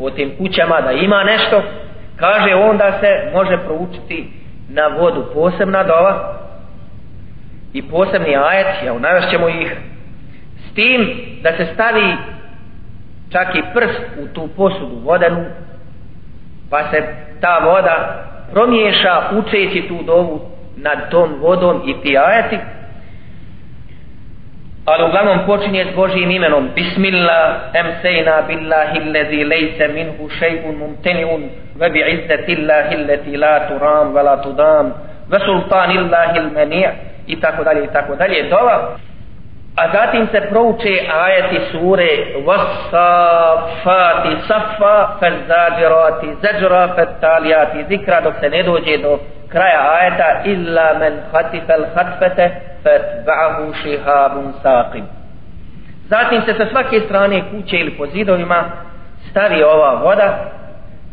po 0.01 0.09
tim 0.09 0.31
kućama 0.37 0.81
da 0.81 0.91
ima 0.91 1.23
nešto, 1.23 1.61
kaže 2.15 2.55
onda 2.55 2.99
se 2.99 3.31
može 3.33 3.57
proučiti 3.57 4.29
na 4.69 4.87
vodu 4.87 5.25
posebna 5.33 5.83
dova 5.83 6.33
i 7.73 7.81
posebni 7.81 8.35
ajet, 8.35 8.67
ja 8.85 8.93
unavešćemo 8.93 9.49
ih, 9.49 9.75
s 10.67 10.73
tim 10.73 11.09
da 11.43 11.51
se 11.57 11.65
stavi 11.73 12.17
čak 13.31 13.55
i 13.55 13.63
prst 13.73 14.01
u 14.23 14.27
tu 14.33 14.47
posudu 14.57 14.95
vodenu, 15.03 15.45
pa 16.69 16.89
se 16.91 17.15
ta 17.41 17.57
voda 17.57 18.25
promiješa 18.53 19.29
učeći 19.31 19.87
tu 19.87 20.03
dovu 20.05 20.41
nad 20.77 21.09
tom 21.09 21.35
vodom 21.41 21.81
i 21.85 22.01
ti 22.01 22.17
ajeti, 22.17 22.57
ali 24.85 25.03
uglavnom 25.03 25.39
počinje 25.45 25.85
s 25.91 25.95
Božijim 25.95 26.31
imenom. 26.31 26.69
Bismillah 26.75 27.55
emsejna 27.73 28.41
billahi 28.47 28.99
lezi 28.99 29.43
lejse 29.43 29.87
minhu 29.87 30.29
šejun 30.29 30.75
mumteniun 30.77 31.49
ve 31.75 31.89
bi 31.89 31.99
izzetillahi 31.99 32.95
leti 32.95 33.37
la 33.37 33.67
turam 33.67 34.13
ve 34.13 34.23
la 34.23 34.41
tudam 34.41 34.93
ve 35.29 35.39
sultanillahi 35.39 36.39
lmenija 36.39 36.91
i 37.27 37.39
tako 37.39 37.63
dalje 37.63 37.83
i 37.83 37.93
tako 37.93 38.15
dalje. 38.15 38.49
Dova 38.49 38.97
a 39.75 39.87
zatim 39.93 40.27
se 40.31 40.41
prouče 40.49 40.93
ajeti 41.23 41.59
sure 41.71 42.09
vasafati 42.45 44.29
safa 44.47 45.17
fezzađirati 45.19 46.27
zađra 46.41 46.93
fettalijati 46.95 47.85
zikra 47.89 48.21
dok 48.21 48.33
se 48.39 48.49
ne 48.49 48.63
dođe 48.63 48.97
do 48.97 49.19
kraja 49.51 49.81
ajeta 49.99 50.41
illa 50.45 50.93
men 50.99 51.13
hatifel 51.31 51.85
hatfete 51.95 52.45
fetba'ahu 52.83 53.73
šihabun 53.83 54.53
saqim. 54.63 55.03
Zatim 56.09 56.41
se 56.41 56.53
sa 56.53 56.65
svake 56.71 56.99
strane 56.99 57.43
kuće 57.51 57.77
ili 57.77 57.91
po 57.97 58.05
zidovima 58.05 58.63
stavi 59.31 59.63
ova 59.63 60.01
voda 60.03 60.51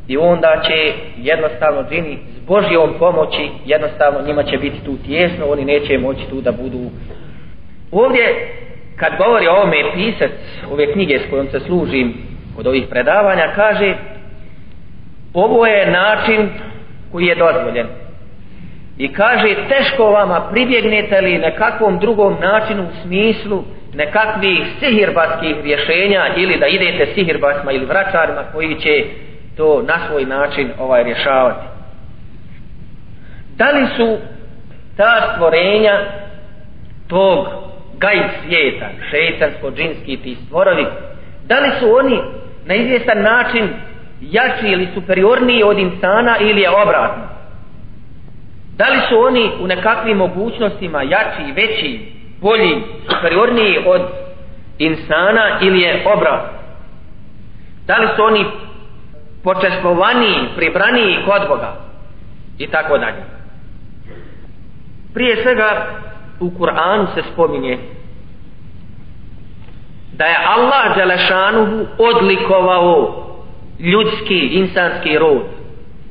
i 0.08 0.16
onda 0.16 0.60
će 0.66 0.92
jednostavno 1.16 1.84
džini 1.90 2.18
s 2.36 2.46
Božijom 2.46 2.94
pomoći 2.98 3.50
jednostavno 3.64 4.20
njima 4.26 4.42
će 4.42 4.58
biti 4.58 4.84
tu 4.84 4.96
tjesno 5.06 5.46
oni 5.46 5.64
neće 5.64 5.98
moći 5.98 6.28
tu 6.30 6.40
da 6.40 6.52
budu. 6.52 6.90
Ovdje 7.92 8.48
kad 8.96 9.12
govori 9.18 9.46
o 9.46 9.52
ovome 9.52 9.76
pisac 9.94 10.30
ove 10.72 10.92
knjige 10.92 11.18
s 11.18 11.30
kojom 11.30 11.48
se 11.48 11.60
služim 11.60 12.14
od 12.58 12.66
ovih 12.66 12.86
predavanja 12.90 13.52
kaže 13.54 13.94
ovo 15.34 15.66
je 15.66 15.90
način 15.90 16.48
koji 17.12 17.26
je 17.26 17.34
dozvoljen 17.34 17.86
i 18.98 19.12
kaže 19.12 19.54
teško 19.68 20.10
vama 20.10 20.40
pribjegnete 20.50 21.20
li 21.20 21.38
nekakvom 21.38 21.98
drugom 21.98 22.36
načinu 22.40 22.82
u 22.82 23.02
smislu 23.02 23.64
nekakvih 23.94 24.66
sihirbatskih 24.80 25.56
rješenja 25.64 26.26
ili 26.36 26.58
da 26.58 26.66
idete 26.66 27.06
sihirbatsma 27.14 27.72
ili 27.72 27.86
vračarima 27.86 28.42
koji 28.52 28.80
će 28.80 29.04
to 29.56 29.82
na 29.82 29.98
svoj 30.08 30.24
način 30.24 30.70
ovaj 30.78 31.04
rješavati. 31.04 31.66
Da 33.56 33.70
li 33.70 33.86
su 33.96 34.18
ta 34.96 35.32
stvorenja 35.34 36.00
tog 37.08 37.46
gaj 37.98 38.18
svijeta 38.42 38.86
šeitansko-džinski 39.10 40.22
ti 40.22 40.36
stvorovi 40.46 40.86
da 41.48 41.60
li 41.60 41.70
su 41.80 41.96
oni 41.96 42.20
na 42.66 42.74
izvjestan 42.74 43.22
način 43.22 43.68
jači 44.20 44.66
ili 44.66 44.88
superiorniji 44.94 45.62
od 45.62 45.78
insana 45.78 46.36
ili 46.40 46.60
je 46.60 46.70
obratno? 46.70 47.37
Da 48.78 48.84
li 48.84 49.00
su 49.08 49.18
oni 49.20 49.50
u 49.60 49.66
nekakvim 49.66 50.16
mogućnostima 50.16 51.02
jači, 51.02 51.52
veći, 51.56 52.12
bolji, 52.40 52.82
superiorniji 53.08 53.78
od 53.86 54.02
insana 54.78 55.58
ili 55.60 55.80
je 55.80 56.04
obratno 56.16 56.58
da 57.88 57.96
li 57.96 58.08
su 58.16 58.22
oni 58.22 58.44
počestvovaniji, 59.44 60.48
pribraniji 60.56 61.16
kod 61.26 61.48
Boga? 61.48 61.74
I 62.58 62.66
tako 62.66 62.98
dalje. 62.98 63.22
Prije 65.14 65.42
svega 65.42 65.86
u 66.40 66.50
Kur'anu 66.50 67.06
se 67.14 67.22
spominje 67.32 67.78
da 70.12 70.24
je 70.24 70.36
Allah 70.46 70.96
Đelešanuhu 70.96 71.86
odlikovao 71.98 73.24
ljudski, 73.78 74.38
insanski 74.38 75.18
rod 75.18 75.42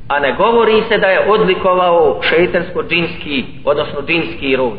a 0.09 0.21
ne 0.21 0.33
govori 0.33 0.83
se 0.89 0.99
da 0.99 1.07
je 1.07 1.31
odlikovao 1.31 2.21
šeitansko-džinski 2.31 3.45
odnosno 3.65 4.03
džinski 4.07 4.57
rod 4.57 4.79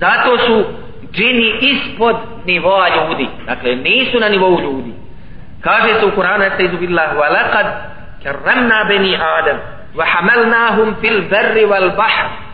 zato 0.00 0.38
su 0.38 0.64
džini 1.12 1.52
ispod 1.60 2.16
nivoa 2.46 2.88
ljudi 2.88 3.28
dakle 3.46 3.76
nisu 3.76 4.20
na 4.20 4.28
nivou 4.28 4.60
ljudi 4.60 4.92
kaže 5.60 6.00
se 6.00 6.06
u 6.06 6.10
Kur'anu 6.16 6.44
jeste 6.44 6.64
izubillahu 6.64 7.18
wa 7.18 7.28
laqad 7.32 7.66
karramna 8.22 8.84
beni 8.88 9.16
Adam 9.16 9.56
wa 9.96 10.04
hamalnahum 10.06 10.94
fil 11.00 11.22
berri 11.30 11.64
wal 11.66 11.96
bahr 11.96 12.44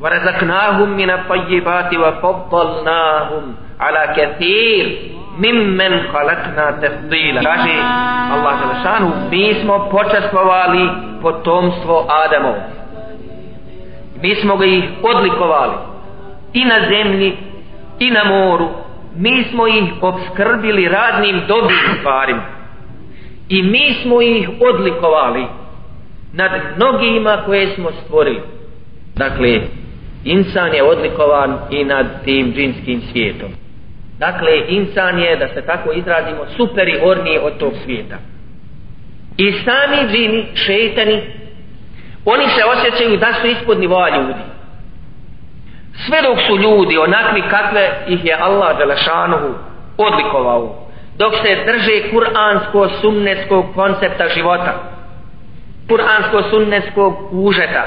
ورزقناهم 0.00 0.88
من 0.88 1.10
الطيبات 1.10 1.94
وفضلناهم 1.94 3.54
على 3.80 4.14
كثير 4.16 4.98
mimmen 5.41 5.93
halakna 6.11 6.65
tefdila. 6.81 7.41
Kaže 7.41 7.75
Allah 8.35 8.53
Zalašanu, 8.61 9.09
mi 9.31 9.53
smo 9.61 9.89
počastvovali 9.91 10.89
potomstvo 11.21 12.05
Adamov. 12.25 12.55
Mi 14.21 14.35
smo 14.35 14.57
ga 14.57 14.65
ih 14.65 14.83
odlikovali 15.03 15.73
i 16.53 16.65
na 16.65 16.79
zemlji 16.89 17.37
i 17.99 18.11
na 18.11 18.23
moru. 18.23 18.69
Mi 19.15 19.43
smo 19.43 19.67
ih 19.67 19.83
obskrbili 20.01 20.87
radnim 20.87 21.41
dobrim 21.47 21.97
stvarima. 21.99 22.43
I 23.49 23.63
mi 23.63 23.93
smo 24.03 24.21
ih 24.21 24.49
odlikovali 24.59 25.45
nad 26.33 26.51
mnogima 26.75 27.37
koje 27.45 27.75
smo 27.75 27.89
stvorili. 27.91 28.41
Dakle, 29.15 29.61
insan 30.23 30.73
je 30.73 30.83
odlikovan 30.83 31.57
i 31.69 31.83
nad 31.83 32.23
tim 32.23 32.53
džinskim 32.53 33.01
svijetom. 33.11 33.60
Dakle, 34.21 34.51
insan 34.67 35.19
je, 35.19 35.35
da 35.35 35.47
se 35.47 35.61
tako 35.61 35.91
izrazimo, 35.91 36.45
superiorniji 36.57 37.39
od 37.43 37.57
tog 37.57 37.73
svijeta. 37.83 38.17
I 39.37 39.51
sami 39.51 40.11
džini, 40.11 40.45
šeitani, 40.53 41.21
oni 42.25 42.43
se 42.43 42.63
osjećaju 42.65 43.17
da 43.17 43.33
su 43.41 43.47
ispod 43.47 43.79
nivoa 43.79 44.09
ljudi. 44.09 44.43
Sve 46.05 46.21
dok 46.21 46.37
su 46.47 46.57
ljudi 46.57 46.97
onakvi 46.97 47.41
kakve 47.49 47.89
ih 48.07 48.25
je 48.25 48.37
Allah 48.41 48.77
Đelešanuhu 48.77 49.53
odlikovao, 49.97 50.87
dok 51.17 51.33
se 51.33 51.63
drže 51.65 52.11
kuransko-sunnetskog 52.11 53.65
koncepta 53.75 54.27
života, 54.27 54.73
kuransko-sunneskog 55.89 57.13
užeta, 57.31 57.83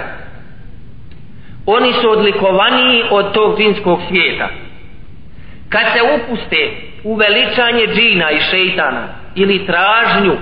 oni 1.66 1.92
su 1.92 2.10
odlikovaniji 2.10 3.02
od 3.10 3.32
tog 3.32 3.58
džinskog 3.58 4.00
svijeta 4.08 4.48
kad 5.74 5.86
se 5.92 6.00
upuste 6.14 6.70
u 7.04 7.14
veličanje 7.14 7.86
džina 7.94 8.30
i 8.30 8.40
šeitana 8.40 9.08
ili 9.34 9.66
tražnju 9.66 10.36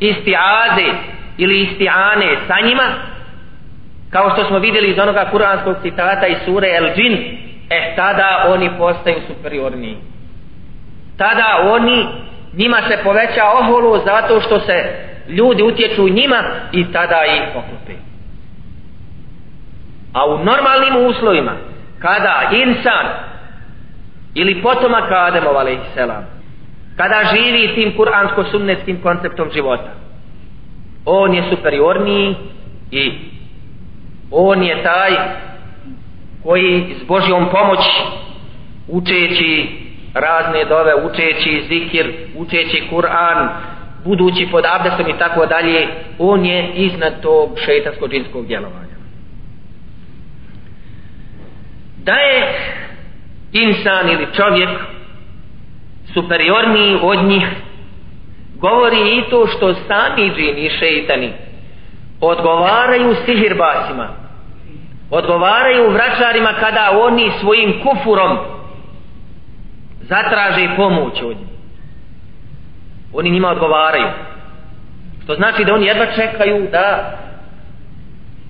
istiaze 0.00 0.88
ili 1.38 1.60
istiane 1.60 2.36
sa 2.46 2.54
njima 2.66 2.84
kao 4.10 4.30
što 4.30 4.44
smo 4.44 4.58
vidjeli 4.58 4.90
iz 4.90 4.98
onoga 4.98 5.28
kuranskog 5.30 5.76
citata 5.82 6.26
iz 6.26 6.36
sure 6.44 6.68
El 6.76 6.94
Džin 6.94 7.12
eh 7.70 7.96
tada 7.96 8.44
oni 8.48 8.70
postaju 8.78 9.20
superiorniji 9.26 9.96
tada 11.16 11.70
oni 11.70 12.06
njima 12.56 12.78
se 12.88 12.98
poveća 13.04 13.44
oholo 13.58 13.98
zato 13.98 14.40
što 14.40 14.60
se 14.60 15.06
ljudi 15.28 15.62
utječu 15.62 16.08
njima 16.08 16.42
i 16.72 16.92
tada 16.92 17.24
ih 17.24 17.42
poklope. 17.54 17.92
A 20.12 20.26
u 20.26 20.44
normalnim 20.44 21.06
uslovima, 21.06 21.52
kada 21.98 22.50
insan 22.52 23.31
ili 24.34 24.62
potomak 24.62 25.12
Ademov 25.12 25.56
alaihisselam, 25.56 26.24
kada 26.96 27.24
živi 27.34 27.74
tim 27.74 27.96
kuransko-sunnetskim 27.96 29.02
konceptom 29.02 29.50
života, 29.54 29.90
on 31.04 31.34
je 31.34 31.42
superiorniji 31.50 32.34
i 32.90 33.12
on 34.30 34.62
je 34.62 34.82
taj 34.82 35.10
koji 36.42 36.94
s 37.00 37.06
Božjom 37.06 37.48
pomoć 37.50 37.78
učeći 38.88 39.68
razne 40.14 40.64
dove, 40.64 40.94
učeći 41.04 41.64
zikir, 41.68 42.12
učeći 42.36 42.82
Kur'an, 42.90 43.48
budući 44.04 44.48
pod 44.50 44.64
abdestom 44.64 45.08
i 45.08 45.18
tako 45.18 45.46
dalje, 45.46 45.86
on 46.18 46.46
je 46.46 46.72
iznad 46.74 47.20
tog 47.22 47.50
šeitansko-džinskog 47.58 48.46
djelovanja. 48.46 48.92
da 52.04 52.12
je 52.12 52.54
insan 53.52 54.10
ili 54.10 54.26
čovjek 54.36 54.68
superiorniji 56.14 56.98
od 57.02 57.24
njih 57.24 57.48
govori 58.54 58.96
i 58.96 59.30
to 59.30 59.46
što 59.46 59.74
sami 59.74 60.32
džini 60.36 60.66
i 60.66 60.70
šeitani 60.70 61.32
odgovaraju 62.20 63.14
sihirbasima 63.26 64.08
odgovaraju 65.12 65.90
vračarima 65.90 66.52
kada 66.60 66.98
oni 67.02 67.32
svojim 67.40 67.80
kufurom 67.82 68.38
zatraže 70.00 70.76
pomoć 70.76 71.22
od 71.22 71.36
njih. 71.36 71.48
Oni 73.12 73.30
njima 73.30 73.48
odgovaraju. 73.48 74.08
Što 75.24 75.34
znači 75.34 75.64
da 75.64 75.74
oni 75.74 75.86
jedva 75.86 76.06
čekaju 76.06 76.68
da 76.72 77.18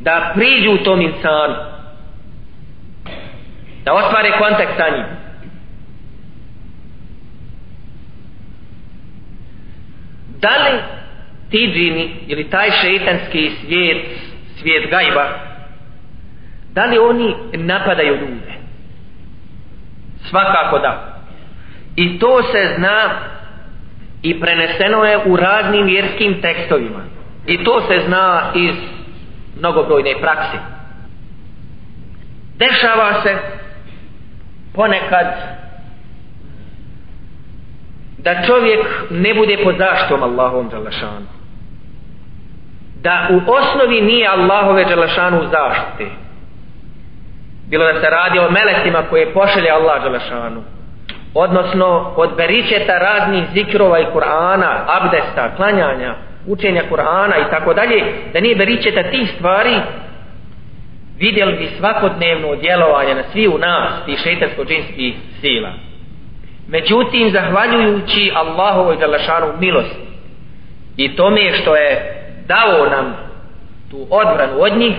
da 0.01 0.33
priđu 0.35 0.85
tom 0.85 1.01
insanu 1.01 1.55
da 3.85 3.93
ostvare 3.93 4.31
kontakt 4.39 4.77
sa 4.77 4.97
njim. 4.97 5.07
Da 10.41 10.49
li 10.49 10.79
ti 11.51 11.73
džini 11.75 12.15
ili 12.27 12.51
taj 12.51 12.71
šeitanski 12.71 13.51
svijet 13.61 14.07
svijet 14.61 14.91
gajba 14.91 15.53
da 16.75 16.85
li 16.85 16.99
oni 16.99 17.35
napadaju 17.53 18.15
ljude? 18.15 18.53
Svakako 20.31 20.79
da. 20.79 21.19
I 21.97 22.19
to 22.19 22.43
se 22.43 22.75
zna 22.77 23.11
i 24.23 24.41
preneseno 24.41 25.05
je 25.05 25.19
u 25.27 25.37
raznim 25.37 25.87
vjerskim 25.87 26.41
tekstovima. 26.41 27.01
I 27.47 27.65
to 27.65 27.81
se 27.81 28.03
zna 28.07 28.53
iz 28.55 28.75
mnogobrojne 29.59 30.15
prakse. 30.21 30.59
Dešava 32.59 33.23
se 33.23 33.37
ponekad 34.75 35.27
da 38.19 38.43
čovjek 38.47 38.87
ne 39.11 39.35
bude 39.35 39.59
pod 39.65 39.75
zaštom 39.79 40.23
Allahom 40.23 40.69
Đalašanu. 40.69 41.27
Da 43.03 43.29
u 43.31 43.51
osnovi 43.51 44.01
nije 44.01 44.29
Allahove 44.29 44.85
Đalašanu 44.85 45.41
zaštite. 45.51 46.11
Bilo 47.69 47.93
da 47.93 48.01
se 48.01 48.11
radi 48.11 48.39
o 48.39 48.51
melestima 48.51 49.03
koje 49.11 49.33
pošelje 49.33 49.71
Allah 49.71 50.03
Đalašanu. 50.03 50.63
Odnosno 51.35 52.13
od 52.17 52.37
beričeta 52.37 52.99
raznih 52.99 53.45
zikrova 53.55 53.99
i 53.99 54.07
Kur'ana, 54.15 54.85
abdesta, 54.87 55.57
klanjanja, 55.57 56.15
učenja 56.47 56.83
Kur'ana 56.91 57.47
i 57.47 57.51
tako 57.51 57.75
dalje, 57.75 58.05
da 58.33 58.41
nije 58.41 58.57
beričeta 58.57 59.03
tih 59.03 59.33
stvari, 59.37 59.81
vidjeli 61.23 61.53
bi 61.53 61.69
svakodnevno 61.79 62.57
djelovanje 62.57 63.15
na 63.15 63.23
svi 63.33 63.49
u 63.49 63.59
nas 63.59 64.05
tih 64.07 64.19
šeitansko-džinskih 64.19 65.15
sila. 65.41 65.73
Međutim, 66.69 67.31
zahvaljujući 67.31 68.33
Allahovoj 68.35 68.97
Đalašanu 68.97 69.53
milosti 69.61 70.07
i 70.97 71.17
tome 71.17 71.53
što 71.53 71.77
je 71.77 72.23
dao 72.47 72.87
nam 72.91 73.17
tu 73.91 74.07
odbranu 74.11 74.61
od 74.61 74.77
njih 74.77 74.95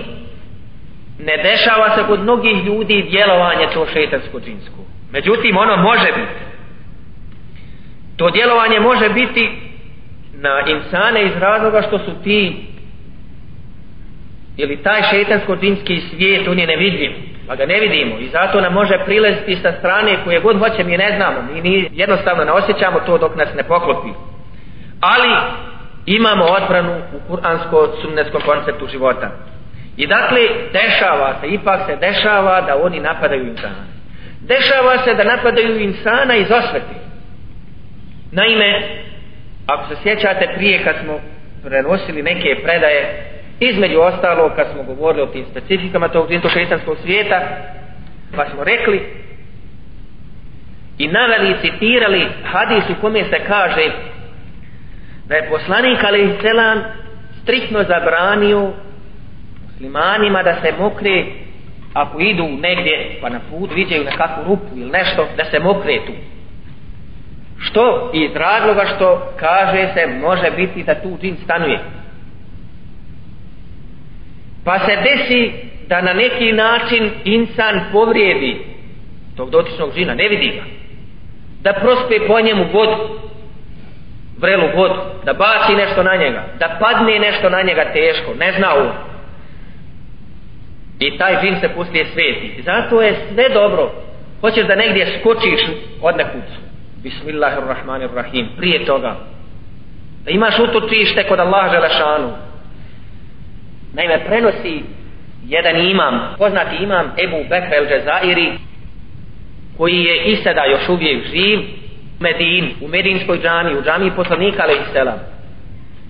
ne 1.18 1.36
dešava 1.36 1.96
se 1.96 2.02
kod 2.06 2.20
mnogih 2.20 2.64
ljudi 2.64 3.06
djelovanje 3.10 3.66
to 3.74 3.86
šeitansko-džinsko. 3.94 4.80
međutim 5.12 5.56
ono 5.56 5.76
može 5.76 6.06
biti 6.06 6.44
to 8.16 8.30
djelovanje 8.30 8.80
može 8.80 9.08
biti 9.08 9.50
na 10.32 10.64
insane 10.66 11.24
iz 11.24 11.36
razloga 11.36 11.82
što 11.82 11.98
su 11.98 12.10
ti 12.24 12.66
ili 14.56 14.82
taj 14.82 15.02
šetansko 15.10 15.56
džinski 15.56 16.00
svijet 16.00 16.48
on 16.48 16.58
je 16.58 16.66
nevidljiv. 16.66 17.12
Pa 17.48 17.54
ga 17.54 17.66
ne 17.66 17.80
vidimo. 17.80 18.18
I 18.18 18.28
zato 18.28 18.60
nam 18.60 18.72
može 18.72 18.98
prilaziti 19.04 19.56
sa 19.56 19.72
strane 19.78 20.16
koje 20.24 20.40
god 20.40 20.58
hoće 20.58 20.84
mi 20.84 20.96
ne 20.96 21.12
znamo. 21.16 21.52
Mi 21.52 21.60
ni 21.60 21.88
jednostavno 21.92 22.44
ne 22.44 22.52
osjećamo 22.52 23.00
to 23.00 23.18
dok 23.18 23.36
nas 23.36 23.48
ne 23.54 23.62
poklopi. 23.62 24.08
Ali 25.00 25.28
imamo 26.06 26.44
odbranu 26.44 26.92
u 27.12 27.32
kuransko-sunnetskom 27.32 28.42
konceptu 28.44 28.86
života. 28.86 29.30
I 29.96 30.06
dakle 30.06 30.40
dešava 30.72 31.34
se 31.40 31.46
ipak 31.48 31.80
se 31.86 31.96
dešava 31.96 32.60
da 32.60 32.76
oni 32.82 33.00
napadaju 33.00 33.46
insana. 33.46 33.84
Dešava 34.40 34.98
se 35.04 35.14
da 35.14 35.24
napadaju 35.24 35.80
insana 35.80 36.34
iz 36.34 36.50
osveti 36.50 36.94
naime 38.32 38.82
ako 39.66 39.88
se 39.88 40.00
sjećate 40.02 40.48
prije 40.56 40.84
kad 40.84 40.94
smo 41.04 41.20
prenosili 41.64 42.22
neke 42.22 42.62
predaje 42.62 43.33
između 43.60 44.00
ostalog, 44.00 44.52
kad 44.56 44.66
smo 44.72 44.82
govorili 44.82 45.22
o 45.22 45.26
tim 45.26 45.44
specifikama 45.50 46.08
tog 46.08 46.28
šestanskog 46.52 46.96
svijeta 47.02 47.40
pa 48.36 48.50
smo 48.50 48.64
rekli 48.64 49.24
i 50.98 51.08
naveli 51.08 51.50
i 51.50 51.60
citirali 51.60 52.26
hadis 52.44 52.84
u 52.90 53.00
kome 53.00 53.24
se 53.24 53.40
kaže 53.46 53.90
da 55.26 55.34
je 55.34 55.48
poslanik 55.48 55.98
ali 56.04 56.36
selam 56.40 56.78
striktno 57.42 57.84
zabranio 57.88 58.72
muslimanima 59.66 60.42
da 60.42 60.54
se 60.62 60.72
mokre 60.78 61.24
ako 61.94 62.20
idu 62.20 62.48
negdje 62.48 63.18
pa 63.20 63.28
na 63.28 63.40
put 63.50 63.70
viđaju 63.74 64.04
nekakvu 64.04 64.44
rupu 64.44 64.76
ili 64.76 64.90
nešto 64.90 65.28
da 65.36 65.44
se 65.44 65.58
mokre 65.58 65.98
tu. 66.06 66.12
Što? 67.58 68.10
Iz 68.14 68.30
razloga 68.34 68.84
što 68.96 69.32
kaže 69.36 69.88
se 69.94 70.06
može 70.06 70.50
biti 70.56 70.82
da 70.82 70.94
tu 70.94 71.18
džin 71.20 71.36
stanuje 71.44 71.80
pa 74.64 74.78
se 74.78 74.96
desi 74.96 75.52
da 75.88 76.00
na 76.00 76.12
neki 76.12 76.52
način 76.52 77.10
insan 77.24 77.80
povrijedi 77.92 78.56
tog 79.36 79.50
dotičnog 79.50 79.92
žina, 79.94 80.14
ne 80.14 80.28
vidi 80.28 80.52
ga. 80.56 80.62
Da 81.62 81.72
prospe 81.72 82.26
po 82.26 82.40
njemu 82.40 82.64
vodu 82.72 83.24
vrelu 84.38 84.66
vodu 84.76 85.00
da 85.24 85.32
baci 85.32 85.74
nešto 85.76 86.02
na 86.02 86.16
njega 86.16 86.44
da 86.58 86.76
padne 86.80 87.18
nešto 87.18 87.50
na 87.50 87.62
njega 87.62 87.92
teško 87.92 88.34
ne 88.38 88.52
zna 88.52 88.74
on. 88.74 88.90
I 90.98 91.18
taj 91.18 91.36
džin 91.40 91.60
se 91.60 91.68
poslije 91.68 92.06
sveti. 92.06 92.62
Zato 92.62 93.02
je 93.02 93.16
sve 93.34 93.48
dobro. 93.48 93.92
Hoćeš 94.40 94.66
da 94.66 94.74
negdje 94.74 95.18
skočiš 95.20 95.60
od 96.02 96.16
nekud? 96.16 96.42
Bismillahirrahmanirrahim. 97.02 98.48
Prije 98.56 98.84
toga. 98.84 99.16
Da 100.24 100.30
imaš 100.30 100.58
utočište 100.58 101.28
kod 101.28 101.40
Allaha 101.40 101.68
Želešanu. 101.68 102.32
Naime, 103.94 104.24
prenosi 104.26 104.82
jedan 105.46 105.76
imam, 105.76 106.34
poznati 106.38 106.76
imam 106.82 107.12
Ebu 107.24 107.36
Bekra 107.48 107.76
el 107.76 107.86
Džezairi, 107.86 108.52
koji 109.78 110.04
je 110.04 110.24
i 110.24 110.36
sada 110.36 110.64
još 110.64 110.88
uvijek 110.88 111.26
živ, 111.26 111.58
u 112.20 112.22
Medin, 112.22 112.70
u 112.80 112.88
Medinskoj 112.88 113.38
džami, 113.38 113.78
u 113.78 113.82
džami 113.82 114.10
poslanika, 114.16 114.62
ali 114.62 114.74
i 114.74 114.92
selam. 114.92 115.18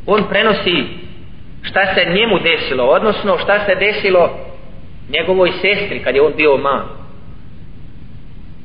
On 0.06 0.24
prenosi 0.28 0.84
šta 1.62 1.94
se 1.94 2.04
njemu 2.04 2.38
desilo, 2.38 2.84
odnosno 2.84 3.38
šta 3.38 3.60
se 3.66 3.74
desilo 3.74 4.38
njegovoj 5.08 5.50
sestri 5.52 6.02
kad 6.04 6.14
je 6.14 6.22
on 6.22 6.32
bio 6.36 6.56
man. 6.56 6.82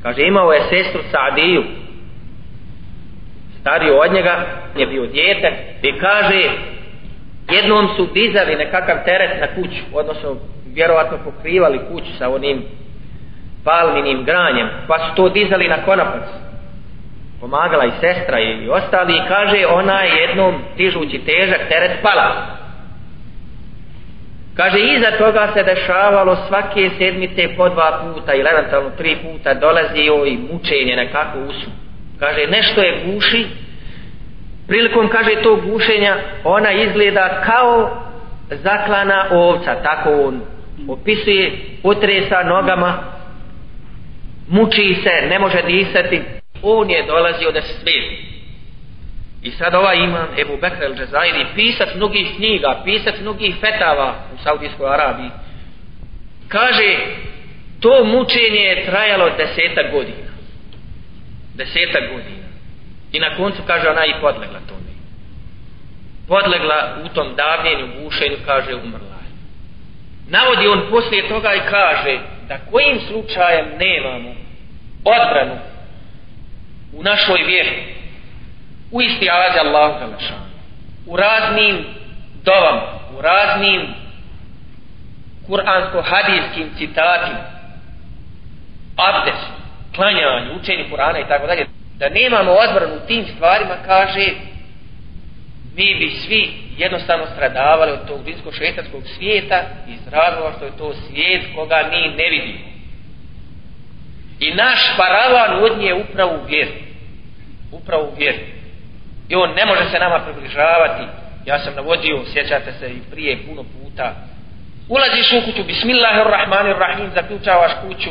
Kaže, 0.04 0.22
imao 0.22 0.54
je 0.54 0.62
sestru 0.70 1.02
Saadiju, 1.12 1.64
stariju 3.62 3.94
od 4.00 4.14
njega, 4.14 4.46
je 4.78 4.88
bio 4.88 5.06
djete, 5.06 5.52
i 5.84 6.00
kaže, 6.00 6.50
jednom 7.52 7.88
su 7.96 8.06
dizali 8.14 8.56
nekakav 8.56 8.96
teret 9.06 9.42
na 9.42 9.48
kuću 9.56 9.84
odnosno 9.94 10.36
vjerovatno 10.74 11.18
pokrivali 11.24 11.80
kuću 11.92 12.18
sa 12.18 12.30
onim 12.30 12.64
palminim 13.64 14.24
granjem 14.26 14.70
pa 14.88 15.00
su 15.00 15.16
to 15.16 15.30
dizali 15.30 15.68
na 15.68 15.86
konopac. 15.86 16.24
pomagala 17.40 17.86
i 17.86 17.92
sestra 18.00 18.40
i 18.40 18.70
ostali 18.70 19.14
i 19.14 19.28
kaže 19.28 19.66
ona 19.68 20.02
je 20.02 20.22
jednom 20.22 20.56
dižući 20.78 21.22
težak 21.26 21.68
teret 21.70 22.02
pala 22.02 22.60
kaže 24.56 24.80
iza 24.80 25.12
toga 25.18 25.50
se 25.54 25.64
dešavalo 25.64 26.36
svake 26.48 26.90
sedmice 26.98 27.48
po 27.58 27.70
dva 27.70 28.02
puta 28.02 28.34
ili 28.34 28.50
eventualno 28.50 28.90
tri 28.98 29.16
puta 29.16 29.54
dolazio 29.54 30.26
i 30.26 30.38
mučenje 30.38 30.96
nekako 30.96 31.40
usu 31.40 31.70
kaže 32.20 32.48
nešto 32.48 32.82
je 32.82 33.04
guši 33.06 33.46
prilikom 34.70 35.10
kaže 35.10 35.42
tog 35.44 35.62
gušenja 35.72 36.18
ona 36.44 36.72
izgleda 36.72 37.42
kao 37.46 38.04
zaklana 38.50 39.26
ovca 39.32 39.84
tako 39.84 40.10
on 40.10 40.42
opisuje 40.88 41.52
potresa 41.84 42.44
nogama 42.44 43.20
muči 44.50 44.96
se 45.04 45.28
ne 45.30 45.40
može 45.40 45.62
disati. 45.62 46.22
On 46.62 46.90
je 46.90 47.06
dolazio 47.06 47.52
da 47.52 47.62
se 47.62 47.74
svijeti 47.74 48.30
i 49.44 49.52
sad 49.52 49.76
ovaj 49.76 49.98
imam 49.98 50.28
Ebu 50.38 50.58
Bekr 50.62 50.84
el 50.84 50.96
Džezairi 50.96 51.46
pisac 51.56 51.90
mnogih 51.96 52.28
knjiga 52.36 52.82
pisac 52.86 53.16
mnogih 53.22 53.56
fetava 53.56 54.16
u 54.34 54.44
Saudijskoj 54.44 54.94
Arabiji. 54.94 55.30
Kaže 56.48 56.98
to 57.80 58.04
mučenje 58.04 58.60
je 58.60 58.86
trajalo 58.86 59.30
desetak 59.38 59.92
godina. 59.92 60.30
Desetak 61.56 62.04
godina. 62.12 62.39
I 63.12 63.20
na 63.20 63.36
koncu 63.36 63.62
kaže 63.68 63.90
ona 63.90 64.06
i 64.06 64.14
podlegla 64.22 64.60
tome. 64.68 64.92
Podlegla 66.28 66.98
u 67.06 67.08
tom 67.08 67.36
davljenju, 67.36 67.88
bušenju, 68.04 68.38
kaže 68.46 68.76
umrla 68.76 69.20
je. 69.26 69.32
Navodi 70.30 70.68
on 70.68 70.82
poslije 70.90 71.30
toga 71.30 71.54
i 71.54 71.70
kaže 71.70 72.20
da 72.48 72.58
kojim 72.72 73.00
slučajem 73.08 73.66
nemamo 73.80 74.36
odbranu 75.06 75.56
u 76.94 77.04
našoj 77.04 77.44
vjeri 77.44 77.96
u 78.92 79.02
isti 79.02 79.30
azi 79.30 79.60
Allahu 79.60 80.00
Đalešanu 80.00 80.50
u 81.06 81.18
raznim 81.18 81.86
dovam 82.44 82.80
u 83.18 83.22
raznim 83.22 83.88
kuransko-hadijskim 85.48 86.68
citatima 86.78 87.40
abdes, 88.96 89.40
klanjanju, 89.96 90.56
učenju 90.62 90.90
Kurana 90.90 91.20
i 91.20 91.28
tako 91.28 91.48
dalje 91.48 91.66
da 92.00 92.10
nemamo 92.10 92.52
odbranu 92.52 92.96
u 92.96 93.08
tim 93.08 93.26
stvarima, 93.36 93.76
kaže, 93.86 94.26
mi 95.76 95.96
bi 95.96 96.12
svi 96.12 96.54
jednostavno 96.78 97.26
stradavali 97.34 97.92
od 97.92 98.08
tog 98.08 98.24
blisko 98.24 98.52
šetarskog 98.52 99.04
svijeta 99.18 99.64
iz 99.88 100.08
razloga 100.12 100.54
što 100.58 100.66
je 100.66 100.78
to 100.78 100.94
svijet 100.94 101.44
koga 101.56 101.90
mi 101.92 102.16
ne 102.18 102.30
vidimo. 102.30 102.70
I 104.40 104.52
naš 104.52 104.80
paravan 104.98 105.64
od 105.64 105.78
nje 105.78 105.94
upravo 105.94 106.32
u 106.32 106.46
vjeru. 106.48 106.72
Upravo 107.72 108.04
u 108.04 108.16
vjeru. 108.18 108.40
I 109.30 109.36
on 109.36 109.54
ne 109.54 109.66
može 109.66 109.90
se 109.90 110.00
nama 110.00 110.20
približavati. 110.20 111.04
Ja 111.46 111.60
sam 111.60 111.76
navodio, 111.76 112.26
sjećate 112.34 112.72
se 112.80 112.90
i 112.90 113.12
prije 113.12 113.38
puno 113.48 113.64
puta. 113.64 114.16
Ulaziš 114.90 115.34
u 115.34 115.46
kuću, 115.46 115.64
bismillahirrahmanirrahim, 115.64 117.12
zaključavaš 117.16 117.72
kuću, 117.82 118.10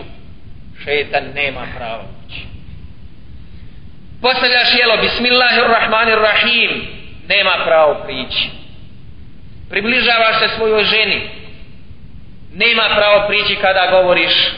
šetan 0.85 1.25
nema 1.35 1.67
pravo 1.77 2.18
postavljaš 4.23 4.69
jelo 4.79 4.97
bismillahirrahmanirrahim. 4.97 6.87
Nema 7.29 7.53
pravo 7.65 7.95
prići 8.05 8.59
približavaš 9.71 10.39
se 10.39 10.49
svojoj 10.49 10.85
ženi. 10.85 11.31
Nema 12.53 12.83
pravo 12.97 13.29
prići 13.29 13.57
kada 13.57 13.89
govoriš 13.91 14.53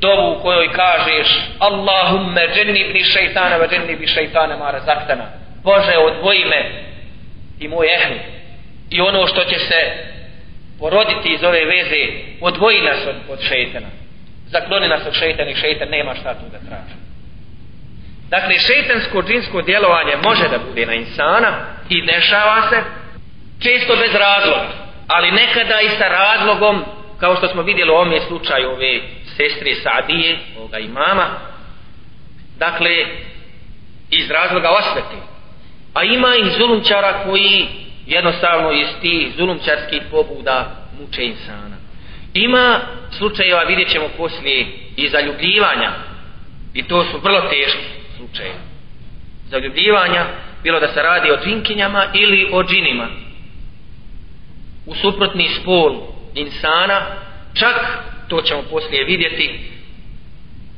dovu 0.00 0.32
u 0.32 0.42
kojoj 0.42 0.72
kažeš 0.72 1.40
Allahumme 1.58 2.48
džennibni 2.54 3.04
šeitana 3.04 3.56
va 3.56 3.68
džennibni 3.68 4.06
šeitana 4.06 4.56
mara 4.56 4.80
zaktana 4.80 5.24
Bože 5.64 5.96
odvoji 5.98 6.44
me 6.44 6.84
i 7.60 7.68
moj 7.68 7.94
ehli. 7.94 8.20
I 8.90 9.00
ono 9.00 9.26
što 9.26 9.44
će 9.44 9.58
se 9.58 9.92
poroditi 10.78 11.28
iz 11.34 11.44
ove 11.44 11.64
veze 11.64 12.06
odvoji 12.40 12.80
nas 12.80 13.06
od, 13.06 13.16
od 13.28 13.40
šeitana. 13.48 13.86
Zakloni 14.46 14.88
nas 14.88 15.06
od 15.06 15.14
šeitana 15.14 15.50
i 15.50 15.54
šeitan 15.54 15.88
nema 15.88 16.14
šta 16.14 16.34
tu 16.34 16.44
da 16.52 16.58
traži. 16.68 16.97
Dakle, 18.30 18.58
šeitansko 18.58 19.22
džinsko 19.22 19.62
djelovanje 19.62 20.16
može 20.24 20.48
da 20.48 20.58
bude 20.58 20.86
na 20.86 20.94
insana 20.94 21.52
i 21.88 22.06
dešava 22.06 22.68
se 22.70 22.82
često 23.60 23.96
bez 23.96 24.14
razloga, 24.14 24.68
ali 25.06 25.30
nekada 25.30 25.80
i 25.80 25.88
sa 25.88 26.08
razlogom, 26.08 26.84
kao 27.20 27.36
što 27.36 27.48
smo 27.48 27.62
vidjeli 27.62 27.90
u 27.90 27.94
ovom 27.94 28.20
slučaju 28.26 28.70
ove 28.70 29.00
sestre 29.36 29.74
Sadije, 29.74 30.38
ovoga 30.58 30.78
imama, 30.78 31.26
dakle, 32.58 32.90
iz 34.10 34.30
razloga 34.30 34.68
osvete. 34.70 35.16
A 35.94 36.04
ima 36.04 36.36
i 36.36 36.50
zulumčara 36.58 37.24
koji 37.24 37.66
jednostavno 38.06 38.72
iz 38.72 38.88
tih 39.00 39.28
zulumčarskih 39.36 40.02
pobuda 40.10 40.70
muče 41.00 41.24
insana. 41.24 41.76
Ima 42.34 42.80
slučajeva, 43.10 43.62
vidjet 43.62 43.88
ćemo 43.88 44.08
poslije, 44.16 44.66
i 44.96 45.08
zaljubljivanja, 45.08 45.92
i 46.74 46.82
to 46.82 47.04
su 47.04 47.18
vrlo 47.22 47.40
teški 47.40 47.98
slučaju. 48.18 48.54
Zaljubljivanja, 49.50 50.26
bilo 50.62 50.80
da 50.80 50.88
se 50.88 51.02
radi 51.02 51.30
o 51.30 51.38
džinkinjama 51.44 52.04
ili 52.14 52.50
o 52.52 52.62
džinima, 52.64 53.08
u 54.86 54.94
suprotni 54.94 55.48
spol 55.48 55.96
insana, 56.34 57.00
čak, 57.54 57.76
to 58.28 58.42
ćemo 58.42 58.62
poslije 58.70 59.04
vidjeti, 59.04 59.70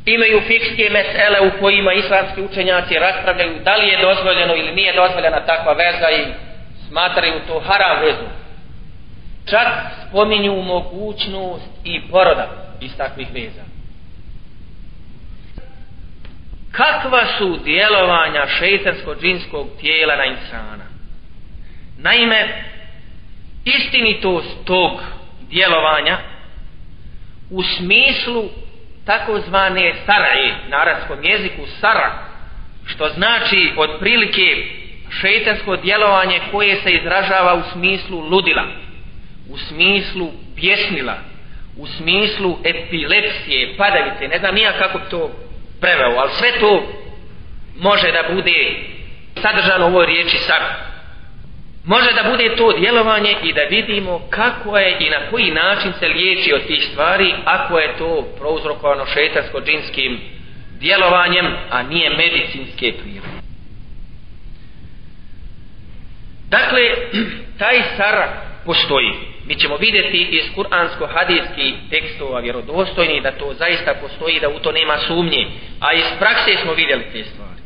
imaju 0.07 0.41
fikske 0.41 0.91
mesele 0.91 1.41
u 1.41 1.61
kojima 1.61 1.93
islamski 1.93 2.43
učenjaci 2.43 2.95
raspravljaju 2.95 3.61
da 3.65 3.77
li 3.77 3.89
je 3.89 4.03
dozvoljeno 4.03 4.55
ili 4.57 4.73
nije 4.75 4.93
dozvoljena 4.93 5.47
takva 5.47 5.73
veza 5.73 6.11
i 6.11 6.25
smatraju 6.89 7.41
to 7.49 7.61
haram 7.61 8.01
vezu. 8.05 8.29
Čak 9.51 9.69
spominju 10.09 10.63
mogućnost 10.63 11.71
i 11.85 12.01
poroda 12.11 12.49
iz 12.81 12.97
takvih 12.97 13.29
veza. 13.35 13.70
Kakva 16.73 17.27
su 17.39 17.59
djelovanja 17.65 18.47
šeitansko-džinskog 18.59 19.67
tijela 19.81 20.17
na 20.17 20.25
insana? 20.25 20.85
Naime, 21.99 22.65
istinitost 23.65 24.65
tog 24.65 25.03
djelovanja 25.51 26.19
u 27.51 27.63
smislu 27.63 28.45
takozvane 29.07 29.95
saraje 30.07 30.55
na 30.69 30.77
arabskom 30.77 31.25
jeziku 31.25 31.67
sara 31.81 32.13
što 32.87 33.09
znači 33.09 33.73
otprilike 33.77 34.67
šeitansko 35.21 35.77
djelovanje 35.77 36.41
koje 36.51 36.77
se 36.77 36.91
izražava 36.91 37.55
u 37.55 37.63
smislu 37.73 38.21
ludila 38.21 38.65
u 39.49 39.59
smislu 39.59 40.31
pjesnila 40.57 41.19
u 41.77 41.87
smislu 41.87 42.59
epilepsije 42.65 43.77
padavice, 43.77 44.29
ne 44.29 44.39
znam 44.39 44.55
nija 44.55 44.73
kako 44.79 44.99
to 44.99 45.31
preveo, 45.81 46.19
ali 46.19 46.31
sve 46.39 46.61
to 46.61 46.83
može 47.81 48.13
da 48.13 48.35
bude 48.35 48.75
sadržano 49.43 49.87
u 49.87 49.89
ovoj 49.89 50.07
riječi 50.07 50.39
sad. 50.39 50.63
može 51.85 52.13
da 52.13 52.31
bude 52.31 52.57
to 52.57 52.73
djelovanje 52.73 53.37
i 53.43 53.53
da 53.53 53.61
vidimo 53.71 54.21
kako 54.31 54.79
je 54.79 54.97
i 55.01 55.11
na 55.11 55.31
koji 55.31 55.51
način 55.51 55.93
se 55.99 56.09
liječi 56.09 56.53
od 56.53 56.67
tih 56.67 56.89
stvari 56.93 57.35
ako 57.45 57.79
je 57.79 57.97
to 57.99 58.27
prouzrokovano 58.39 59.05
šetarsko-džinskim 59.05 60.19
djelovanjem 60.79 61.47
a 61.71 61.83
nije 61.83 62.11
medicinske 62.11 62.93
prirode 63.03 63.41
dakle 66.49 66.81
taj 67.59 67.83
sara 67.97 68.43
postoji 68.67 69.30
mi 69.47 69.55
ćemo 69.55 69.77
vidjeti 69.77 70.29
iz 70.31 70.45
kuransko-hadijskih 70.55 71.75
tekstova 71.91 72.41
vjerodostojni 72.41 73.21
da 73.21 73.31
to 73.33 73.55
zaista 73.55 73.95
postoji 73.95 74.41
da 74.41 74.49
u 74.49 74.59
to 74.59 74.73
nema 74.73 74.99
sumnje 74.99 75.47
a 75.81 75.93
iz 75.93 76.05
prakse 76.19 76.57
smo 76.63 76.73
vidjeli 76.73 77.05
te 77.13 77.25
stvari 77.25 77.61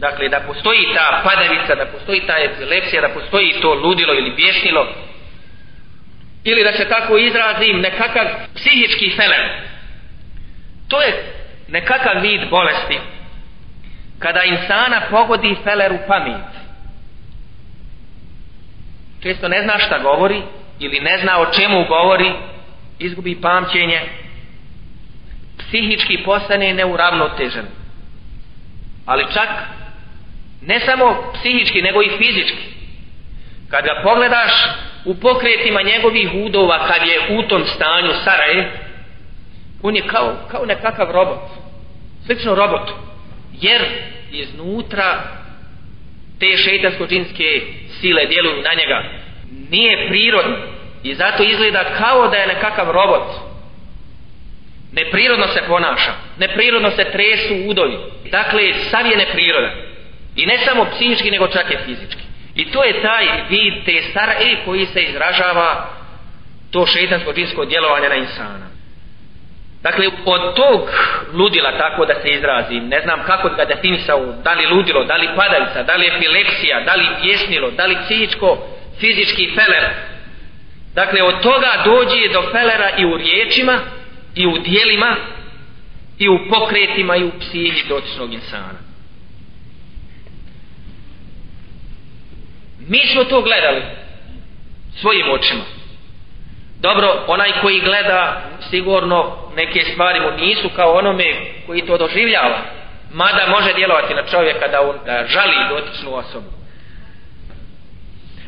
Dakle, 0.00 0.28
da 0.28 0.40
postoji 0.40 0.94
ta 0.94 1.20
padavica, 1.24 1.74
da 1.74 1.86
postoji 1.86 2.20
ta 2.26 2.34
epilepsija, 2.38 3.02
da 3.02 3.08
postoji 3.08 3.60
to 3.62 3.74
ludilo 3.74 4.14
ili 4.14 4.30
bješnilo, 4.30 4.86
ili 6.44 6.64
da 6.64 6.72
se 6.72 6.88
tako 6.88 7.18
izrazim, 7.18 7.80
nekakav 7.80 8.26
psihički 8.54 9.10
fenomen. 9.16 9.60
To 10.88 11.02
je 11.02 11.24
nekakav 11.68 12.22
vid 12.22 12.40
bolesti, 12.50 12.98
kada 14.18 14.44
insana 14.44 15.02
pogodi 15.10 15.56
feler 15.64 15.92
u 15.92 15.98
pamet. 16.08 16.50
Često 19.22 19.48
ne 19.48 19.62
zna 19.62 19.78
šta 19.78 19.98
govori, 19.98 20.42
ili 20.80 21.00
ne 21.00 21.18
zna 21.18 21.40
o 21.40 21.52
čemu 21.52 21.84
govori, 21.88 22.32
izgubi 22.98 23.40
pamćenje, 23.40 24.00
psihički 25.58 26.22
postane 26.24 26.74
neuravnotežen. 26.74 27.66
Ali 29.06 29.24
čak 29.34 29.48
ne 30.62 30.80
samo 30.80 31.32
psihički 31.34 31.82
nego 31.82 32.02
i 32.02 32.10
fizički. 32.18 32.64
Kad 33.68 33.84
ga 33.84 34.00
pogledaš 34.02 34.52
u 35.04 35.14
pokretima 35.14 35.82
njegovih 35.82 36.30
udova 36.34 36.86
kad 36.86 37.08
je 37.08 37.38
u 37.38 37.48
tom 37.48 37.64
stanju 37.66 38.12
Saraje 38.24 38.90
on 39.82 39.96
je 39.96 40.02
kao, 40.06 40.36
kao 40.50 40.66
nekakav 40.66 41.10
robot. 41.10 41.38
Slično 42.26 42.54
robot 42.54 42.90
jer 43.60 43.82
iznutra 44.32 45.22
te 46.38 46.46
šeitansko-džinske 46.46 47.62
sile 48.00 48.26
djeluju 48.26 48.62
na 48.62 48.70
njega 48.74 49.19
nije 49.70 50.08
prirodno. 50.08 50.56
I 51.02 51.14
zato 51.14 51.42
izgleda 51.42 51.84
kao 51.98 52.28
da 52.28 52.36
je 52.36 52.46
nekakav 52.46 52.90
robot. 52.90 53.50
Neprirodno 54.92 55.46
se 55.46 55.62
ponaša. 55.68 56.12
Neprirodno 56.38 56.90
se 56.90 57.04
tresu 57.12 57.54
udovi. 57.66 57.96
Dakle 58.30 58.74
sav 58.74 59.06
je 59.06 59.16
neprirodan 59.16 59.70
I 60.36 60.46
ne 60.46 60.58
samo 60.58 60.84
psihički, 60.84 61.30
nego 61.30 61.48
čak 61.48 61.70
i 61.70 61.76
fizički. 61.84 62.22
I 62.54 62.70
to 62.70 62.84
je 62.84 63.02
taj 63.02 63.24
vid 63.48 63.74
te 63.84 64.02
stara 64.10 64.32
ili 64.40 64.58
koji 64.64 64.86
se 64.86 65.02
izražava 65.02 65.86
to 66.70 66.86
šeitansko 66.86 67.32
džinsko 67.32 67.64
djelovanje 67.64 68.08
na 68.08 68.14
insana. 68.14 68.70
Dakle, 69.82 70.06
od 70.24 70.56
tog 70.56 70.80
ludila, 71.32 71.78
tako 71.78 72.06
da 72.06 72.14
se 72.22 72.30
izrazi, 72.30 72.74
ne 72.74 73.00
znam 73.00 73.22
kako 73.26 73.48
ga 73.48 73.64
definisao, 73.64 74.34
da 74.44 74.52
li 74.52 74.66
ludilo, 74.66 75.04
da 75.04 75.16
li 75.16 75.28
padalica, 75.36 75.82
da 75.82 75.94
li 75.94 76.06
epilepsija, 76.06 76.80
da 76.80 76.94
li 76.94 77.06
pjesnilo, 77.22 77.70
da 77.70 77.86
li 77.86 77.96
psihičko, 78.04 78.58
fizički 79.00 79.50
feler. 79.54 79.84
Dakle, 80.94 81.22
od 81.22 81.42
toga 81.42 81.82
dođe 81.84 82.32
do 82.32 82.42
felera 82.52 82.90
i 82.98 83.04
u 83.04 83.16
riječima, 83.16 83.78
i 84.34 84.46
u 84.46 84.58
dijelima, 84.58 85.16
i 86.18 86.28
u 86.28 86.38
pokretima, 86.50 87.16
i 87.16 87.24
u 87.24 87.30
psihi 87.40 87.88
dotičnog 87.88 88.32
insana. 88.32 88.78
Mi 92.88 93.06
smo 93.12 93.24
to 93.24 93.42
gledali 93.42 93.82
svojim 95.00 95.30
očima. 95.30 95.64
Dobro, 96.80 97.24
onaj 97.26 97.52
koji 97.60 97.80
gleda 97.80 98.42
sigurno 98.70 99.36
neke 99.56 99.80
stvari 99.92 100.20
mu 100.20 100.30
nisu 100.30 100.68
kao 100.76 100.92
onome 100.92 101.24
koji 101.66 101.86
to 101.86 101.98
doživljava. 101.98 102.58
Mada 103.12 103.46
može 103.48 103.74
djelovati 103.74 104.14
na 104.14 104.26
čovjeka 104.26 104.68
da 104.68 104.80
on 104.80 104.96
da 105.06 105.26
žali 105.26 105.56
dotičnu 105.68 106.14
osobu. 106.14 106.59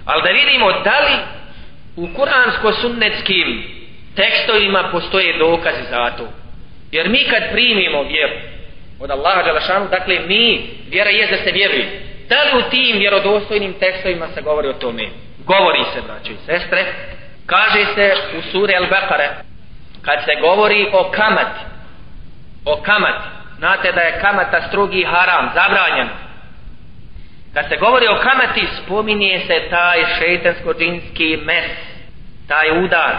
Ali 0.04 0.22
da 0.22 0.30
vidimo 0.30 0.72
da 0.72 0.98
li 1.00 1.16
u 1.96 2.08
kuransko-sunnetskim 2.16 3.62
tekstovima 4.16 4.88
postoje 4.92 5.38
dokazi 5.38 5.82
za 5.90 6.10
to. 6.10 6.28
Jer 6.92 7.08
mi 7.08 7.24
kad 7.30 7.42
primimo 7.52 8.02
vjeru 8.02 8.34
od 9.00 9.10
Allaha 9.10 9.42
Đalašanu, 9.42 9.88
dakle 9.88 10.18
mi, 10.26 10.70
vjera 10.90 11.10
je 11.10 11.26
da 11.26 11.36
se 11.36 11.52
vjeruje. 11.52 12.00
Da 12.28 12.42
li 12.42 12.62
u 12.62 12.70
tim 12.70 12.98
vjerodostojnim 12.98 13.72
tekstovima 13.72 14.26
se 14.34 14.42
govori 14.42 14.68
o 14.68 14.72
tome? 14.72 15.02
Govori 15.46 15.84
se, 15.94 16.00
braćo 16.06 16.32
i 16.32 16.46
sestre. 16.46 16.84
Kaže 17.46 17.86
se 17.94 18.14
u 18.38 18.42
suri 18.52 18.74
Al-Baqara, 18.74 19.28
kad 20.02 20.18
se 20.24 20.40
govori 20.40 20.86
o 20.92 21.10
kamati, 21.10 21.60
o 22.64 22.82
kamati, 22.82 23.28
znate 23.58 23.92
da 23.92 24.00
je 24.00 24.20
kamata 24.20 24.68
strogi 24.68 25.04
haram, 25.04 25.50
zabranjen. 25.54 26.08
Kad 27.54 27.68
se 27.68 27.76
govori 27.76 28.08
o 28.08 28.16
kamati, 28.16 28.66
spominje 28.82 29.40
se 29.46 29.68
taj 29.70 30.04
šeitansko-džinski 30.18 31.44
mes, 31.44 31.70
taj 32.48 32.84
udar, 32.84 33.14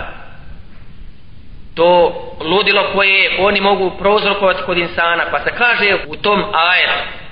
to 1.76 2.14
ludilo 2.40 2.92
koje 2.94 3.36
oni 3.40 3.62
mogu 3.62 3.92
prozrokovati 4.00 4.64
kod 4.66 4.78
insana, 4.78 5.24
pa 5.32 5.40
se 5.40 5.52
kaže 5.58 5.96
u 6.08 6.16
tom 6.16 6.44
ajetu, 6.54 7.24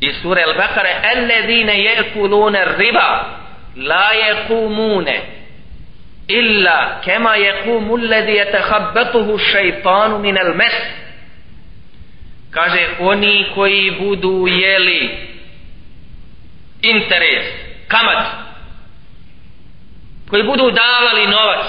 iz 0.00 0.14
sure 0.22 0.42
Al-Baqara 0.42 0.92
alladhina 1.16 1.72
ya'kuluna 1.72 2.58
ar-riba 2.58 3.24
la 3.76 4.10
yaqumuna 4.14 5.12
illa 6.28 7.00
kama 7.04 7.36
yaqumu 7.36 7.96
alladhi 7.96 8.36
yatakhabbathu 8.36 9.18
ash-shaytanu 9.18 10.18
min 10.18 10.38
al-mas. 10.38 10.74
Kaže 12.50 12.88
oni 12.98 13.46
koji 13.54 13.90
budu 14.00 14.46
jeli 14.46 15.35
interes 16.90 17.44
kamat 17.88 18.26
koji 20.30 20.42
budu 20.42 20.70
davali 20.70 21.26
novac 21.26 21.66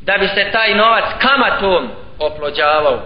da 0.00 0.18
bi 0.18 0.28
se 0.28 0.50
taj 0.52 0.74
novac 0.74 1.04
kamatom 1.18 1.88
oplođavao. 2.18 3.02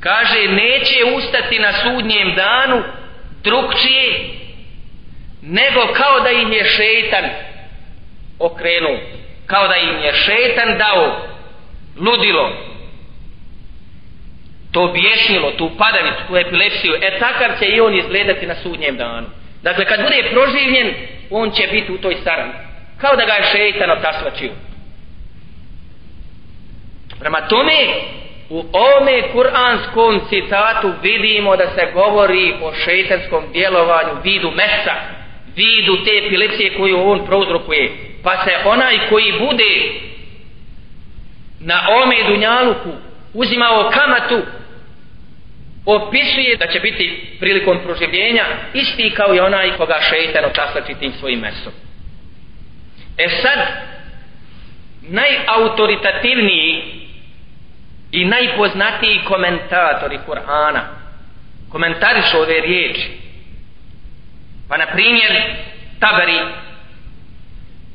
Kaže 0.00 0.48
neće 0.48 1.04
ustati 1.16 1.58
na 1.58 1.72
sudnjem 1.72 2.34
danu 2.34 2.82
drugčije 3.42 4.38
nego 5.42 5.80
kao 5.92 6.20
da 6.20 6.30
im 6.30 6.52
je 6.52 6.64
šeitan 6.64 7.24
okrenuo 8.38 8.98
kao 9.46 9.68
da 9.68 9.76
im 9.76 9.98
je 10.02 10.12
šeitan 10.12 10.78
dao 10.78 11.28
ludilo 11.96 12.67
to 14.72 14.92
bješnilo, 14.92 15.50
tu 15.50 15.70
padavicu, 15.78 16.22
tu 16.28 16.36
epilepsiju, 16.36 16.94
e 17.02 17.18
takav 17.18 17.58
će 17.58 17.66
i 17.66 17.80
on 17.80 17.94
izgledati 17.94 18.46
na 18.46 18.54
sudnjem 18.54 18.96
danu. 18.96 19.26
Dakle, 19.62 19.84
kad 19.84 20.02
bude 20.02 20.30
proživljen, 20.30 20.94
on 21.30 21.50
će 21.50 21.66
biti 21.72 21.92
u 21.92 21.98
toj 21.98 22.16
sarani. 22.24 22.52
Kao 23.00 23.16
da 23.16 23.24
ga 23.24 23.32
je 23.32 23.50
šeitan 23.52 23.90
otasvačio. 23.90 24.50
Prema 27.20 27.40
tome, 27.40 27.74
u 28.50 28.64
ovome 28.72 29.22
kuranskom 29.32 30.20
citatu 30.28 30.92
vidimo 31.02 31.56
da 31.56 31.66
se 31.66 31.90
govori 31.94 32.54
o 32.62 32.72
šeitanskom 32.72 33.44
djelovanju, 33.52 34.20
vidu 34.24 34.50
mesa, 34.50 34.94
vidu 35.56 36.04
te 36.04 36.10
epilepsije 36.26 36.76
koju 36.76 37.10
on 37.10 37.26
prouzrokuje. 37.26 37.90
Pa 38.24 38.44
se 38.44 38.50
onaj 38.64 39.08
koji 39.08 39.32
bude 39.32 40.00
na 41.60 41.80
ome 42.02 42.16
dunjaluku 42.28 42.90
uzimao 43.34 43.90
kamatu 43.90 44.42
opisuje 45.86 46.56
da 46.56 46.66
će 46.66 46.80
biti 46.80 47.36
prilikom 47.40 47.78
proživljenja 47.84 48.44
isti 48.74 49.12
kao 49.16 49.34
i 49.34 49.40
onaj 49.40 49.76
koga 49.76 50.00
šeitan 50.00 50.44
otaslači 50.44 50.94
tim 51.00 51.12
svojim 51.12 51.40
mesom. 51.40 51.72
E 53.18 53.28
sad, 53.42 53.58
najautoritativniji 55.02 56.82
i 58.12 58.24
najpoznatiji 58.24 59.20
komentatori 59.24 60.18
Kur'ana 60.28 60.80
komentarišu 61.68 62.38
ove 62.38 62.60
riječi. 62.60 63.10
Pa 64.68 64.76
na 64.76 64.86
primjer, 64.86 65.32
Tabari 66.00 66.38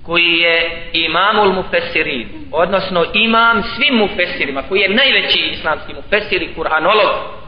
koji 0.06 0.40
je 0.40 0.90
imamul 0.94 1.54
mufesirin, 1.54 2.28
odnosno 2.52 3.06
imam 3.14 3.64
svim 3.64 3.96
mufesirima, 3.96 4.64
koji 4.70 4.80
je 4.80 4.96
najveći 4.96 5.40
islamski 5.40 5.94
mufesir 5.94 6.42
i 6.42 6.50
kur'anolog, 6.58 7.43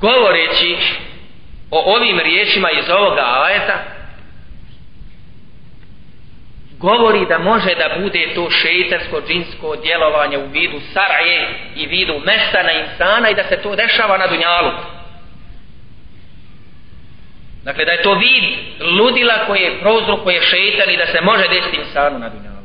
govoreći 0.00 0.76
o 1.70 1.94
ovim 1.94 2.20
riječima 2.20 2.70
iz 2.70 2.90
ovoga 2.90 3.42
ajeta, 3.44 3.84
govori 6.78 7.26
da 7.26 7.38
može 7.38 7.74
da 7.74 8.00
bude 8.00 8.28
to 8.34 8.50
šeitarsko 8.50 9.22
džinsko 9.28 9.76
djelovanje 9.76 10.38
u 10.38 10.46
vidu 10.46 10.80
saraje 10.92 11.48
i 11.76 11.86
vidu 11.86 12.14
mesta 12.24 12.62
na 12.62 12.72
insana 12.72 13.30
i 13.30 13.34
da 13.34 13.44
se 13.44 13.62
to 13.62 13.76
dešava 13.76 14.18
na 14.18 14.26
dunjalu. 14.26 14.70
Dakle, 17.64 17.84
da 17.84 17.92
je 17.92 18.02
to 18.02 18.14
vid 18.14 18.44
ludila 18.80 19.46
koje 19.46 19.80
prouzrokuje 19.80 20.42
šeitan 20.42 20.90
i 20.90 20.96
da 20.96 21.06
se 21.06 21.20
može 21.20 21.48
desiti 21.48 21.76
insanu 21.76 22.18
na 22.18 22.28
dunjalu. 22.28 22.56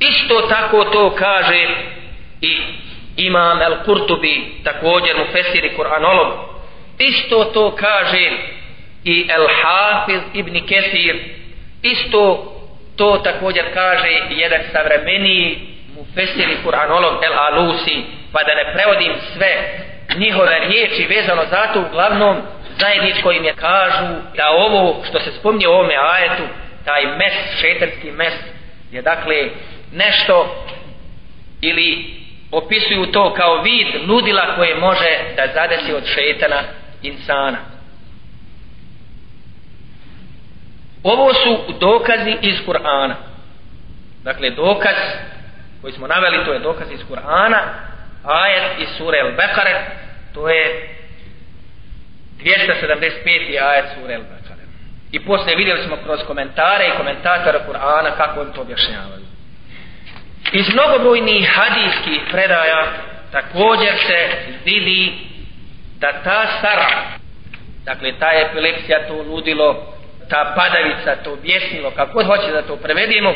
Isto 0.00 0.40
tako 0.40 0.84
to 0.84 1.14
kaže 1.14 1.68
i 2.40 2.58
imam 3.18 3.62
El 3.62 3.76
Kurtubi, 3.84 4.62
također 4.64 5.16
mu 5.16 5.24
fesiri 5.32 5.76
Kur'anolog. 5.76 6.32
Isto 6.98 7.44
to 7.44 7.76
kaže 7.76 8.30
i 9.04 9.26
El 9.30 9.46
Hafiz 9.62 10.20
ibn 10.34 10.66
Kesir. 10.66 11.16
Isto 11.82 12.52
to 12.96 13.20
također 13.24 13.64
kaže 13.74 14.08
jedan 14.30 14.60
savremeniji 14.72 15.58
mu 15.94 16.06
fesiri 16.14 16.56
Kur'anolog 16.64 17.24
El 17.24 17.32
Alusi. 17.38 18.02
Pa 18.32 18.42
da 18.42 18.54
ne 18.54 18.72
prevodim 18.72 19.12
sve 19.34 19.80
njihove 20.16 20.58
riječi 20.58 21.06
vezano 21.06 21.42
za 21.50 21.66
to 21.72 21.80
uglavnom 21.80 22.36
zajedničko 22.78 23.32
im 23.32 23.44
je 23.44 23.54
kažu 23.54 24.06
da 24.36 24.50
ovo 24.50 25.02
što 25.08 25.20
se 25.20 25.32
spomnje 25.32 25.68
u 25.68 25.70
ovome 25.70 25.94
ajetu, 26.12 26.42
taj 26.84 27.06
mes, 27.06 27.60
šetanski 27.60 28.10
mes, 28.10 28.34
je 28.92 29.02
dakle 29.02 29.48
nešto 29.92 30.64
ili 31.60 32.17
opisuju 32.52 33.06
to 33.06 33.34
kao 33.34 33.62
vid 33.62 34.08
ludila 34.08 34.56
koje 34.56 34.74
može 34.74 35.18
da 35.36 35.52
zadesi 35.54 35.92
od 35.92 36.04
šetana 36.06 36.62
insana. 37.02 37.58
Ovo 41.02 41.34
su 41.34 41.74
dokazi 41.80 42.36
iz 42.42 42.56
Kur'ana. 42.66 43.14
Dakle, 44.24 44.50
dokaz 44.50 44.96
koji 45.80 45.92
smo 45.92 46.06
naveli, 46.06 46.44
to 46.44 46.52
je 46.52 46.58
dokaz 46.58 46.90
iz 46.92 47.00
Kur'ana, 47.10 47.60
ajet 48.24 48.78
iz 48.78 48.88
sure 48.96 49.18
Al-Bekare, 49.18 49.74
to 50.34 50.48
je 50.48 50.88
275. 52.38 53.62
ajet 53.62 53.84
sure 53.94 54.14
Al-Bekare. 54.14 54.64
I 55.12 55.24
poslije 55.24 55.56
vidjeli 55.56 55.82
smo 55.82 55.96
kroz 56.04 56.20
komentare 56.26 56.86
i 56.88 56.96
komentatora 56.96 57.60
Kur'ana 57.68 58.16
kako 58.16 58.40
on 58.40 58.52
to 58.52 58.60
objašnjavaju. 58.60 59.27
Iz 60.52 60.74
mnogobrojnih 60.74 61.50
hadijskih 61.54 62.20
predaja 62.30 62.92
također 63.32 63.92
se 64.06 64.28
vidi 64.64 65.12
da 65.98 66.12
ta 66.24 66.46
sara, 66.60 66.88
dakle 67.84 68.12
ta 68.18 68.30
epilepsija, 68.32 69.06
to 69.08 69.14
ludilo, 69.14 69.94
ta 70.30 70.52
padavica, 70.56 71.22
to 71.24 71.36
bjesnilo, 71.36 71.90
kako 71.90 72.12
god 72.12 72.26
hoće 72.26 72.52
da 72.52 72.62
to 72.62 72.76
prevedimo, 72.76 73.34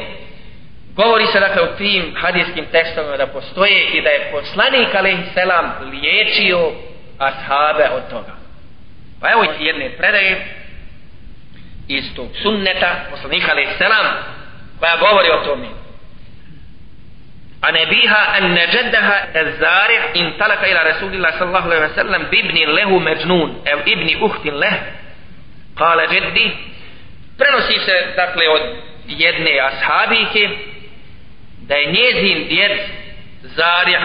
govori 0.96 1.26
se 1.26 1.40
dakle 1.40 1.62
u 1.62 1.76
tim 1.76 2.14
hadijskim 2.20 2.66
tekstovima 2.72 3.16
da 3.16 3.26
postoje 3.26 3.84
i 3.84 4.02
da 4.02 4.10
je 4.10 4.30
poslanik 4.32 4.94
alaihi 4.94 5.22
selam 5.34 5.72
liječio 5.90 6.72
ashabe 7.18 7.88
od 7.96 8.10
toga. 8.10 8.32
Pa 9.20 9.30
evo 9.30 9.44
jedne 9.60 9.90
predaje 9.90 10.46
iz 11.88 12.04
tog 12.16 12.28
sunneta 12.42 12.96
poslanika 13.10 13.52
alaihi 13.52 13.70
selam 13.78 14.06
koja 14.78 14.96
govori 14.96 15.28
o 15.30 15.44
tome. 15.44 15.81
عن 17.63 17.77
أبيها 17.77 18.37
أن 18.37 18.55
جدها 18.55 19.41
الزارع 19.41 20.13
انطلق 20.15 20.61
إلى 20.61 20.89
رسول 20.89 21.13
الله 21.13 21.31
صلى 21.31 21.47
الله 21.47 21.63
عليه 21.63 21.85
وسلم 21.85 22.23
بابن 22.23 22.55
له 22.55 22.99
مجنون 22.99 23.63
أو 23.67 23.79
ابن 23.79 24.25
أخت 24.25 24.45
له 24.45 24.81
قال 25.77 26.07
جدي 26.07 26.51
prenosi 27.37 27.79
se 27.79 28.13
dakle 28.15 28.49
od 28.49 28.61
jedne 29.07 29.59
ashabike 29.59 30.49
da 31.67 31.75
je 31.75 31.91
njezin 31.91 32.47
djed 32.47 32.71
Zarija 33.41 34.01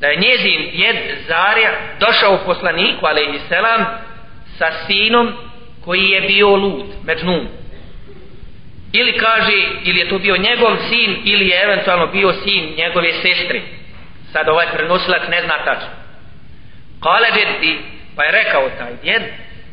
da 0.00 0.06
je 0.06 0.16
njezin 0.16 0.70
djed 0.72 0.96
Zarija 1.28 1.70
došao 2.00 2.34
u 2.34 2.46
poslaniku 2.46 3.06
alaihi 3.06 3.38
selam 3.48 3.84
sa 4.58 4.72
sinom 4.86 5.32
koji 5.84 6.04
je 6.10 6.20
bio 6.20 6.56
lud, 6.56 6.86
međnun 7.04 7.48
ili 8.93 9.17
kaže 9.17 9.57
ili 9.83 9.99
je 9.99 10.09
to 10.09 10.19
bio 10.19 10.37
njegov 10.37 10.77
sin 10.89 11.21
ili 11.23 11.47
je 11.47 11.63
eventualno 11.63 12.07
bio 12.07 12.33
sin 12.33 12.73
njegove 12.77 13.13
sestre 13.13 13.61
sad 14.33 14.49
ovaj 14.49 14.67
prenosilac 14.73 15.21
ne 15.29 15.41
zna 15.41 15.57
tačno 15.65 15.89
kale 17.03 17.27
djeddi, 17.31 17.79
pa 18.15 18.23
je 18.23 18.31
rekao 18.31 18.69
taj 18.69 18.93
djed 19.03 19.23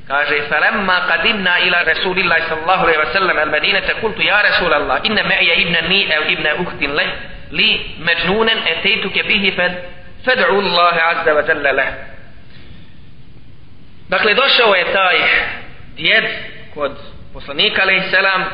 kaže 0.08 0.40
falamma 0.48 1.00
kadimna 1.08 1.58
ila 1.58 1.82
rasulillahi 1.82 2.42
sallallahu 2.48 2.82
alejhi 2.84 3.00
ve 3.00 3.12
sellem 3.12 3.38
al 3.38 3.50
Medinete, 3.50 3.94
kultu 4.00 4.22
ya 4.22 4.42
rasulallah 4.42 5.00
inna 5.04 5.22
ma'iya 5.22 5.54
ibna 5.54 5.80
ni 5.80 6.00
aw 6.16 6.22
ibna 6.28 6.50
ukhtin 6.54 6.90
li 6.94 7.06
li 7.50 7.80
majnunan 7.98 8.58
ataytuka 8.72 9.22
bihi 9.22 9.52
fad 9.52 9.72
fad'u 10.24 10.58
Allah 10.58 10.94
azza 11.10 11.34
wa 11.34 11.42
jalla 11.48 11.72
leh. 11.72 11.90
Dakle, 14.08 14.34
došao 14.34 14.74
je 14.74 14.84
taj 14.92 15.18
djed 15.96 16.24
kod 16.74 16.92
poslanika, 17.32 17.82
alaihi 17.82 18.10
salam, 18.10 18.44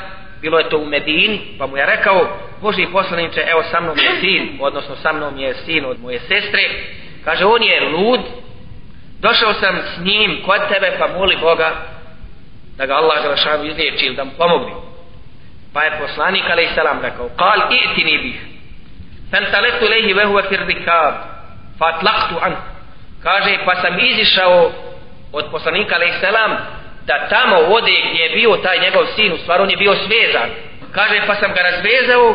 bilo 0.46 0.58
je 0.58 0.68
to 0.68 0.78
u 0.78 0.86
Medini, 0.86 1.40
pa 1.58 1.66
mu 1.66 1.76
je 1.76 1.86
rekao, 1.86 2.28
Boži 2.62 2.86
poslaniče, 2.92 3.40
evo 3.46 3.62
sa 3.70 3.80
mnom 3.80 3.98
je 3.98 4.10
sin, 4.20 4.58
odnosno 4.60 4.96
sa 5.02 5.12
mnom 5.12 5.38
je 5.38 5.54
sin 5.54 5.84
od 5.84 6.00
moje 6.00 6.18
sestre, 6.18 6.62
kaže, 7.24 7.44
on 7.44 7.62
je 7.62 7.80
lud, 7.80 8.20
došao 9.20 9.54
sam 9.54 9.76
s 9.76 10.04
njim 10.04 10.42
kod 10.46 10.60
tebe, 10.68 10.96
pa 10.98 11.06
moli 11.18 11.36
Boga 11.36 11.70
da 12.76 12.86
ga 12.86 12.94
Allah 12.94 13.22
Želešanu 13.22 13.64
izliječi 13.64 14.06
ili 14.06 14.16
da 14.16 14.24
mu 14.24 14.30
pomogne. 14.38 14.72
Pa 15.74 15.82
je 15.82 15.98
poslanik, 15.98 16.44
alaih 16.50 16.70
salam, 16.74 17.00
rekao, 17.02 17.28
kal 17.36 17.60
i'tini 17.70 18.18
bih, 18.18 18.40
fantalektu 19.30 19.84
lehi 19.90 20.12
vehuva 20.12 20.42
firdikab, 20.48 21.14
fatlaktu 21.78 22.34
an. 22.40 22.56
Kaže, 23.22 23.58
pa 23.64 23.74
sam 23.74 23.98
izišao 24.00 24.70
od 25.32 25.44
poslanika, 25.50 25.94
alaih 25.94 26.14
salam, 26.20 26.56
da 27.06 27.28
tamo 27.28 27.56
ode 27.56 27.92
gdje 28.08 28.22
je 28.22 28.36
bio 28.36 28.56
taj 28.56 28.78
njegov 28.78 29.06
sin, 29.16 29.32
u 29.32 29.38
stvari 29.38 29.62
on 29.62 29.70
je 29.70 29.76
bio 29.76 29.94
svezan. 29.94 30.50
Kaže, 30.92 31.20
pa 31.26 31.34
sam 31.34 31.52
ga 31.54 31.62
razvezao, 31.62 32.34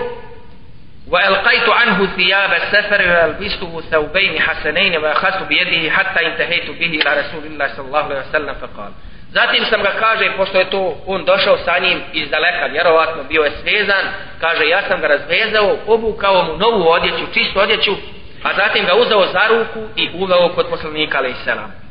wa 1.11 1.19
alqaitu 1.29 1.71
anhu 1.71 2.07
thiyaba 2.15 2.57
safar 2.71 3.01
wa 3.01 3.23
albistuhu 3.23 3.81
thawbayn 3.91 4.37
hasanayn 4.37 4.93
wa 5.03 5.11
akhadtu 5.11 5.45
bi 5.45 5.57
yadihi 5.57 5.89
hatta 5.89 6.21
intahaytu 6.21 6.73
bihi 6.73 6.95
ila 7.01 7.15
rasulillahi 7.15 7.75
sallallahu 7.75 8.11
alaihi 8.11 8.27
wasallam 8.27 8.55
fa 8.55 8.67
qala 8.77 8.93
Zatim 9.31 9.65
sam 9.65 9.81
ga 9.81 9.91
kaže, 9.99 10.31
pošto 10.37 10.57
je 10.59 10.69
to 10.69 10.97
on 11.07 11.25
došao 11.25 11.57
sa 11.57 11.79
njim 11.79 12.01
iz 12.13 12.29
daleka, 12.29 12.65
vjerovatno 12.65 13.23
bio 13.23 13.43
je 13.43 13.51
svezan, 13.61 14.05
kaže 14.39 14.67
ja 14.67 14.81
sam 14.87 15.01
ga 15.01 15.07
razvezao, 15.07 15.77
obukao 15.87 16.43
mu 16.43 16.57
novu 16.57 16.89
odjeću, 16.89 17.25
čistu 17.33 17.59
odjeću, 17.59 17.95
a 18.43 18.49
zatim 18.53 18.85
ga 18.85 18.95
uzeo 18.95 19.25
za 19.25 19.41
ruku 19.49 19.87
i 19.95 20.09
uveo 20.13 20.49
kod 20.55 20.69
poslanika 20.69 21.17
alaih. 21.17 21.35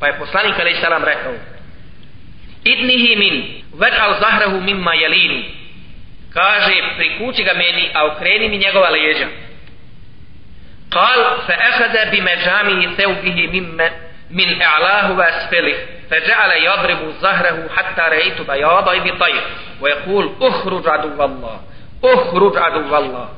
Pa 0.00 0.06
je 0.06 0.18
poslanik 0.18 0.60
alaih 0.60 1.04
rekao, 1.04 1.32
idnihi 2.63 3.15
min 3.15 3.63
ved'al 3.79 4.19
zahrahu 4.19 4.61
mimma 4.61 4.93
jelini 4.93 5.45
kaže 6.33 6.73
prikući 6.97 7.43
ga 7.43 7.53
meni 7.53 7.89
a 7.93 8.05
okreni 8.05 8.49
mi 8.49 8.57
njegova 8.57 8.89
leđa 8.89 9.27
قال 10.91 11.19
فأخذ 11.47 12.11
بمجامه 12.11 12.95
ثوبه 12.95 13.47
مما 13.53 13.91
من 14.31 14.61
أعلاه 14.61 15.11
وأسفله 15.11 15.75
فجعل 16.09 16.51
يضرب 16.51 17.13
ظهره 17.21 17.69
حتى 17.75 18.01
رأيت 18.01 18.41
بياض 18.41 18.89
بطير 18.89 19.43
ويقول 19.81 20.35
اخرج 20.41 20.87
عدو 20.87 21.25
الله 21.25 21.59
اخرج 22.03 22.57
عدو 22.57 22.97
الله 22.97 23.29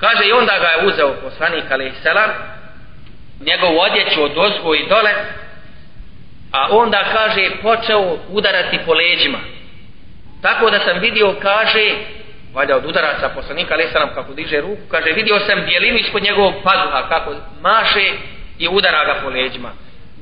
kaže 0.00 0.24
i 0.24 0.32
onda 0.32 0.58
ga 0.58 0.68
je 0.68 0.86
uzeo 0.86 1.12
poslanik 1.22 1.70
alaih 1.70 1.92
selam 2.02 2.30
njegov 3.40 3.78
odjeću 3.78 4.24
od 4.24 4.38
ozgo 4.38 4.74
i 4.74 4.88
dole 4.88 5.12
a 6.51 6.67
onda 6.71 7.03
kaže 7.13 7.51
počeo 7.61 8.17
udarati 8.29 8.79
po 8.85 8.93
leđima. 8.93 9.37
Tako 10.41 10.69
da 10.69 10.79
sam 10.79 10.99
vidio 10.99 11.35
kaže 11.41 11.95
valja 12.53 12.75
od 12.75 12.85
udaraca 12.85 13.29
poslanika 13.29 13.73
ali 13.73 13.87
sam 13.93 14.09
kako 14.15 14.33
diže 14.33 14.61
ruku 14.61 14.81
kaže 14.91 15.11
vidio 15.11 15.39
sam 15.39 15.65
bijelinu 15.65 15.97
ispod 15.97 16.23
njegovog 16.23 16.53
pazuha 16.63 17.09
kako 17.09 17.35
maše 17.61 18.11
i 18.59 18.67
udara 18.67 19.05
ga 19.05 19.21
po 19.23 19.29
leđima. 19.29 19.71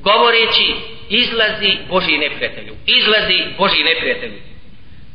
Govoreći 0.01 0.75
izlazi 1.09 1.77
Boži 1.89 2.17
neprijatelju 2.17 2.73
izlazi 2.85 3.45
Boži 3.57 3.83
neprijatelju. 3.83 4.39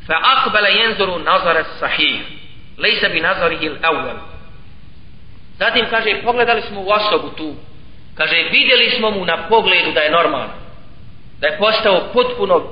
Fa 0.06 0.14
akbala 0.22 0.68
jenzuru 0.68 1.18
nazara 1.18 1.64
sahih 1.64 2.20
lejsa 2.78 3.08
bi 3.08 3.20
nazarihi 3.20 3.66
l-awwal 3.66 4.32
zatim 5.58 5.86
kaže 5.90 6.22
pogledali 6.24 6.62
smo 6.62 6.80
u 6.80 6.90
osobu 6.90 7.28
tu. 7.36 7.54
Kaže 8.14 8.36
vidjeli 8.50 8.90
smo 8.90 9.10
mu 9.10 9.24
na 9.24 9.36
pogledu 9.48 9.92
da 9.92 10.00
je 10.00 10.10
normalan 10.10 10.61
da 11.42 11.48
je 11.48 11.58
postao 11.58 12.00
potpuno 12.12 12.62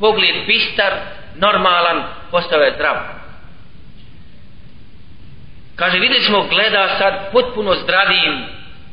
pogled 0.00 0.46
bistar 0.46 0.92
normalan 1.34 2.02
postao 2.30 2.60
je 2.60 2.72
zdrav. 2.74 2.96
Kaže 5.76 5.98
vidjeli 5.98 6.24
smo 6.24 6.42
gleda 6.42 6.98
sad 6.98 7.32
potpuno 7.32 7.74
zdravim 7.74 8.46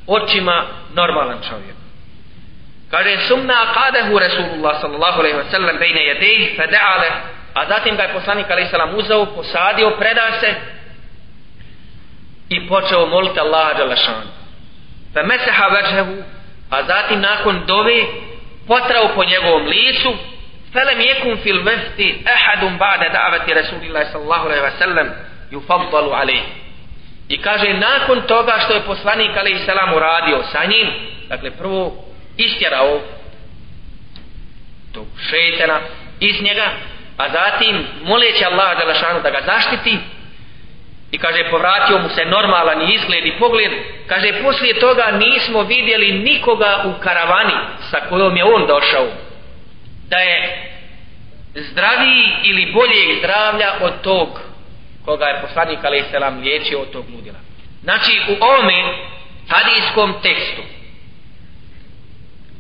očima 0.08 0.66
normalan 0.94 1.38
čovjek. 1.50 1.76
Kaže 2.92 3.18
sumna 3.28 3.54
aqadahu 3.54 4.20
rasulullah 4.20 4.82
sallallahu 4.82 5.20
alejhi 5.20 5.38
ve 5.38 5.50
sellem 5.52 5.78
bejne 5.78 6.02
jedih, 6.02 6.56
fedeale, 6.56 7.10
a 7.54 7.66
zatim 7.66 7.96
ga 7.96 8.04
je 8.04 8.14
poslanik 8.14 8.52
alejhi 8.52 8.70
selam 8.70 8.96
uzao, 8.96 9.26
posadio 9.26 9.92
preda 10.00 10.40
se 10.40 10.54
i 12.50 12.68
počeo 12.68 13.06
moliti 13.06 13.40
Allaha 13.40 13.74
dželle 13.78 13.96
Fe 13.96 14.04
fa 15.14 15.24
masaha 15.24 15.68
a 16.70 16.84
zatim 16.84 17.20
nakon 17.20 17.66
dove 17.66 18.06
potrao 18.68 19.08
po 19.16 19.24
njegovom 19.24 19.68
licu 19.68 20.14
felem 20.74 21.02
jekum 21.02 21.38
fil 21.44 21.64
vefti 21.64 22.24
ehadum 22.26 22.78
ba'da 22.78 23.10
da'wati 23.10 23.54
Rasulillah 23.54 24.12
sallallahu 24.12 24.46
alaihi 24.46 24.64
ve 24.64 24.72
sellem 24.80 25.12
yufaddalu 25.52 26.10
fabbalu 26.10 26.34
i 27.30 27.42
kaže 27.42 27.74
nakon 27.74 28.22
toga 28.22 28.60
što 28.66 28.74
je 28.74 28.82
poslanik 28.82 29.38
alaihi 29.38 29.66
selam 29.66 29.94
uradio 29.94 30.44
sa 30.52 30.66
njim 30.66 30.88
dakle 31.30 31.52
prvo 31.52 31.94
istjerao 32.38 33.00
tog 34.94 35.06
šejtana 35.30 35.80
iz 36.20 36.42
njega 36.42 36.66
a 37.18 37.30
zatim 37.30 37.86
moleći 38.04 38.46
Allah 38.46 38.78
da 39.24 39.30
ga 39.30 39.42
zaštiti 39.46 39.98
i 41.16 41.18
kaže, 41.18 41.50
povratio 41.50 41.98
mu 42.00 42.10
se 42.10 42.26
normalan 42.26 42.92
izgled 42.92 43.26
i 43.26 43.38
pogled, 43.40 43.72
kaže, 44.08 44.44
poslije 44.44 44.80
toga 44.80 45.12
nismo 45.12 45.64
vidjeli 45.64 46.12
nikoga 46.12 46.84
u 46.86 47.02
karavani 47.02 47.54
sa 47.92 48.00
kojom 48.10 48.38
je 48.38 48.44
on 48.44 48.68
došao, 48.68 49.08
da 50.10 50.18
je 50.18 50.38
zdraviji 51.56 52.26
ili 52.44 52.72
boljeg 52.74 53.18
zdravlja 53.20 53.74
od 53.82 54.02
tog 54.02 54.42
koga 55.06 55.26
je 55.26 55.42
poslanik 55.42 55.86
alaih 55.86 56.06
selam 56.12 56.40
liječio 56.40 56.80
od 56.80 56.92
tog 56.92 57.06
ludila. 57.16 57.38
Znači 57.84 58.12
u 58.30 58.44
ovome 58.44 58.84
hadijskom 59.50 60.14
tekstu 60.22 60.62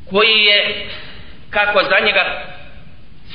koji 0.09 0.43
je 0.45 0.87
kako 1.49 1.83
za 1.83 2.05
njega 2.05 2.43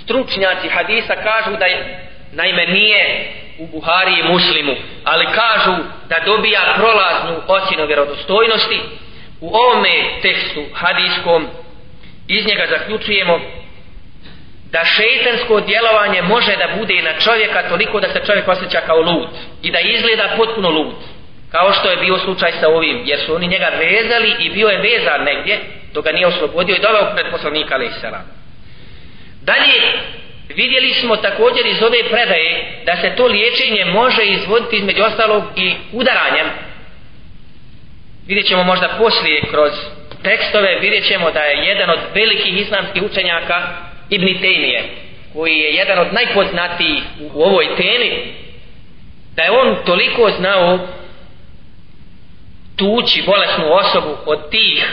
stručnjaci 0.03 0.69
hadisa 0.69 1.15
kažu 1.15 1.57
da 1.57 1.65
je 1.65 2.09
naime 2.33 2.67
nije 2.67 3.33
u 3.59 3.67
Buhari 3.67 4.13
i 4.21 4.33
Muslimu 4.33 4.77
ali 5.05 5.27
kažu 5.27 5.77
da 6.09 6.17
dobija 6.25 6.75
prolaznu 6.77 7.43
ocjenu 7.49 7.87
vjerodostojnosti. 7.87 8.81
U 9.41 9.55
ovome 9.55 10.21
tekstu 10.23 10.65
hadijskom 10.75 11.47
iz 12.29 12.47
njega 12.47 12.67
zaključujemo 12.71 13.41
da 14.73 14.85
šeitansko 14.85 15.61
djelovanje 15.61 16.23
može 16.23 16.57
da 16.57 16.77
bude 16.79 16.95
i 16.95 17.03
na 17.03 17.13
čovjeka 17.19 17.69
toliko 17.69 18.01
da 18.01 18.09
se 18.09 18.23
čovjek 18.27 18.49
osjeća 18.49 18.81
kao 18.87 19.01
lud 19.01 19.29
i 19.63 19.71
da 19.71 19.81
izgleda 19.81 20.35
potpuno 20.37 20.69
lud 20.69 20.95
kao 21.51 21.73
što 21.73 21.91
je 21.91 21.97
bio 21.97 22.19
slučaj 22.19 22.53
sa 22.53 22.69
ovim 22.69 23.03
jer 23.05 23.21
su 23.21 23.35
oni 23.35 23.47
njega 23.47 23.71
vezali 23.79 24.35
i 24.41 24.51
bio 24.51 24.69
je 24.69 24.79
vezan 24.79 25.25
negdje 25.25 25.59
dok 25.93 26.05
ga 26.05 26.13
nije 26.13 26.27
oslobodio 26.27 26.77
i 26.77 26.81
doveo 26.81 27.15
pred 27.15 27.27
poslanika 27.33 27.75
alaih 27.75 27.93
dalje 29.43 30.01
vidjeli 30.57 30.95
smo 30.95 31.17
također 31.17 31.67
iz 31.67 31.83
ove 31.83 32.09
predaje 32.11 32.83
da 32.87 32.97
se 32.97 33.13
to 33.17 33.27
liječenje 33.27 33.85
može 33.85 34.25
izvoditi 34.25 34.77
između 34.77 35.03
ostalog 35.03 35.43
i 35.57 35.75
udaranjem. 35.93 36.47
Vidjet 38.27 38.47
ćemo 38.47 38.65
možda 38.65 38.89
poslije 38.99 39.43
kroz 39.51 39.73
tekstove 40.23 40.79
vidjet 40.81 41.07
ćemo 41.07 41.31
da 41.31 41.41
je 41.41 41.69
jedan 41.69 41.91
od 41.91 41.99
velikih 42.15 42.61
islamskih 42.61 43.03
učenjaka 43.03 43.63
Ibn 44.11 44.27
Tejmije, 44.41 44.83
koji 45.33 45.59
je 45.59 45.75
jedan 45.75 45.99
od 45.99 46.13
najpoznatijih 46.13 47.03
u, 47.35 47.43
ovoj 47.43 47.67
temi, 47.77 48.35
da 49.37 49.43
je 49.43 49.51
on 49.51 49.77
toliko 49.87 50.31
znao 50.31 50.79
tući 52.77 53.23
bolesnu 53.27 53.73
osobu 53.73 54.17
od 54.27 54.51
tih 54.51 54.89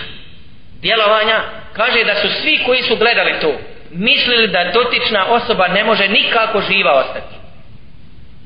djelovanja, 0.82 1.44
kaže 1.74 2.04
da 2.04 2.16
su 2.16 2.30
svi 2.30 2.60
koji 2.66 2.82
su 2.82 2.96
gledali 2.96 3.34
to, 3.42 3.54
mislili 3.92 4.48
da 4.48 4.72
dotična 4.74 5.26
osoba 5.26 5.68
ne 5.68 5.84
može 5.84 6.08
nikako 6.08 6.62
živa 6.62 6.94
ostati. 6.94 7.36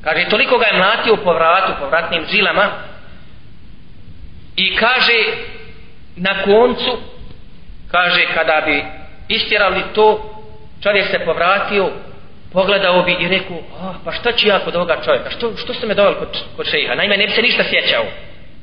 Kaže, 0.03 0.29
toliko 0.29 0.57
ga 0.57 0.65
je 0.65 0.77
mlatio 0.77 1.15
po 1.15 1.33
vratu, 1.33 1.73
po 1.79 1.87
vratnim 1.87 2.25
žilama, 2.31 2.69
i 4.55 4.75
kaže, 4.75 5.23
na 6.15 6.43
koncu, 6.43 6.97
kaže, 7.91 8.25
kada 8.33 8.61
bi 8.65 8.83
istjerali 9.27 9.81
to, 9.93 10.31
čovjek 10.83 11.07
se 11.07 11.19
povratio 11.25 11.89
pogledao 12.53 13.03
bi 13.03 13.15
i 13.19 13.27
rekao 13.27 13.57
oh, 13.57 13.95
pa 14.05 14.11
šta 14.11 14.31
ću 14.31 14.47
ja 14.47 14.59
kod 14.59 14.75
ovoga 14.75 15.01
čovjeka? 15.05 15.29
Što, 15.29 15.57
što 15.57 15.73
ste 15.73 15.87
me 15.87 15.93
doveli 15.93 16.15
kod, 16.15 16.37
kod 16.55 16.65
šeha 16.65 16.95
naime 16.95 17.17
ne 17.17 17.27
bi 17.27 17.31
se 17.31 17.41
ništa 17.41 17.63
sjećao. 17.63 18.03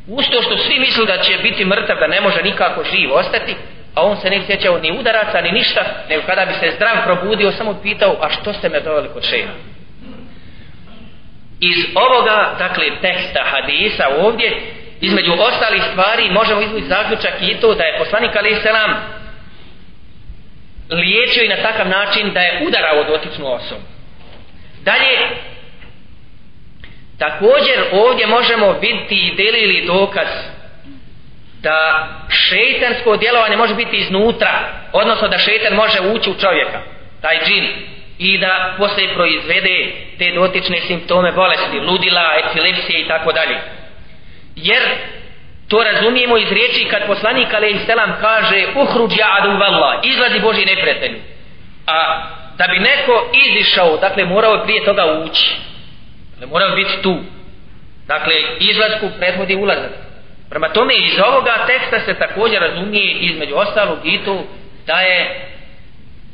Usto 0.07 0.43
što 0.43 0.57
svi 0.59 0.79
mislili 0.79 1.07
da 1.07 1.23
će 1.23 1.39
biti 1.43 1.65
mrtav 1.65 1.97
da 2.01 2.07
ne 2.07 2.21
može 2.21 2.43
nikako 2.43 2.85
živ 2.85 3.15
ostati 3.15 3.57
a 3.99 4.03
on 4.03 4.17
se 4.17 4.31
ne 4.31 4.43
sjećao 4.47 4.79
ni 4.79 4.99
udaraca 4.99 5.41
ni 5.41 5.53
ništa 5.53 5.85
nego 6.09 6.23
kada 6.27 6.45
bi 6.45 6.53
se 6.53 6.71
zdrav 6.77 6.97
probudio 7.05 7.53
samo 7.53 7.75
pitao 7.83 8.17
a 8.21 8.31
što 8.31 8.53
ste 8.53 8.69
me 8.69 8.81
doveli 8.81 9.09
kod 9.09 9.25
šeha 9.25 9.53
iz 11.61 11.77
ovoga 11.95 12.55
dakle 12.59 12.85
teksta 13.01 13.45
hadisa 13.45 14.05
ovdje 14.21 14.61
između 15.01 15.33
ostalih 15.33 15.83
stvari 15.93 16.31
možemo 16.31 16.61
izvući 16.61 16.87
zaključak 16.87 17.33
i 17.41 17.55
to 17.61 17.75
da 17.75 17.85
je 17.85 17.99
poslanik 17.99 18.37
Ali 18.37 18.57
selam 18.63 18.95
liječio 20.91 21.45
i 21.45 21.49
na 21.49 21.57
takav 21.57 21.89
način 21.89 22.33
da 22.33 22.41
je 22.41 22.67
udarao 22.67 23.05
dotičnu 23.05 23.53
osobu. 23.53 23.83
Dalje, 24.85 25.19
također 27.19 27.85
ovdje 27.93 28.27
možemo 28.27 28.73
vidjeti 28.73 29.15
i 29.15 29.35
delili 29.37 29.87
dokaz 29.87 30.29
da 31.63 32.09
šeitansko 32.29 33.17
djelovanje 33.17 33.57
može 33.57 33.75
biti 33.75 33.97
iznutra, 33.97 34.51
odnosno 34.93 35.29
da 35.29 35.39
šeitan 35.39 35.75
može 35.75 36.01
ući 36.01 36.31
u 36.31 36.35
čovjeka, 36.41 36.81
taj 37.23 37.39
džin, 37.45 37.67
i 38.19 38.39
da 38.39 38.75
poslije 38.79 39.15
proizvede 39.15 39.93
te 40.19 40.33
dotične 40.35 40.81
simptome 40.81 41.33
bolesti, 41.33 41.81
ludila, 41.81 42.35
epilepsije 42.45 43.01
i 43.01 43.09
tako 43.09 43.33
dalje. 43.33 43.59
Jer 44.57 44.83
To 45.69 45.83
razumijemo 45.83 46.39
iz 46.39 46.53
riječi 46.53 46.89
kad 46.91 47.07
poslanik 47.07 47.55
alaih 47.55 47.77
selam 47.87 48.13
kaže 48.21 48.67
uhruđ 48.77 49.13
adu 49.39 49.59
valla, 49.59 50.01
izlazi 50.03 50.41
Boži 50.41 50.65
neprijatelju. 50.65 51.19
A 51.87 52.23
da 52.59 52.67
bi 52.67 52.79
neko 52.79 53.31
izišao, 53.49 53.97
dakle 53.97 54.25
morao 54.25 54.55
je 54.55 54.63
prije 54.65 54.85
toga 54.85 55.05
ući. 55.25 55.57
Dakle 56.31 56.47
morao 56.47 56.77
biti 56.77 57.03
tu. 57.03 57.17
Dakle, 58.07 58.35
izlazku 58.61 59.09
prethodi 59.19 59.57
ulazak. 59.57 59.91
Prema 60.51 60.69
tome 60.69 60.95
iz 60.95 61.19
ovoga 61.27 61.67
teksta 61.67 62.01
se 62.01 62.15
također 62.15 62.61
razumije 62.61 63.13
između 63.21 63.55
ostalog 63.57 63.99
i 64.05 64.19
to 64.25 64.45
da 64.87 65.01
je 65.01 65.49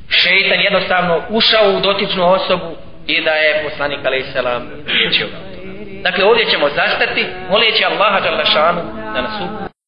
šeitan 0.09 0.61
jednostavno 0.61 1.23
ušao 1.29 1.71
u 1.71 1.81
dotičnu 1.81 2.33
osobu 2.33 2.77
i 3.07 3.25
da 3.25 3.31
je 3.31 3.65
poslanik 3.69 4.07
alaih 4.07 4.25
selam 4.33 4.63
liječio 4.87 5.27
ga. 5.27 5.55
Dakle, 6.03 6.25
ovdje 6.25 6.45
ćemo 6.45 6.69
zastati, 6.69 7.27
moleći 7.51 7.85
Allaha 7.85 8.21
Đalešanu 8.21 8.81
da 9.15 9.23
nas 9.23 9.41
uputi. 9.41 9.74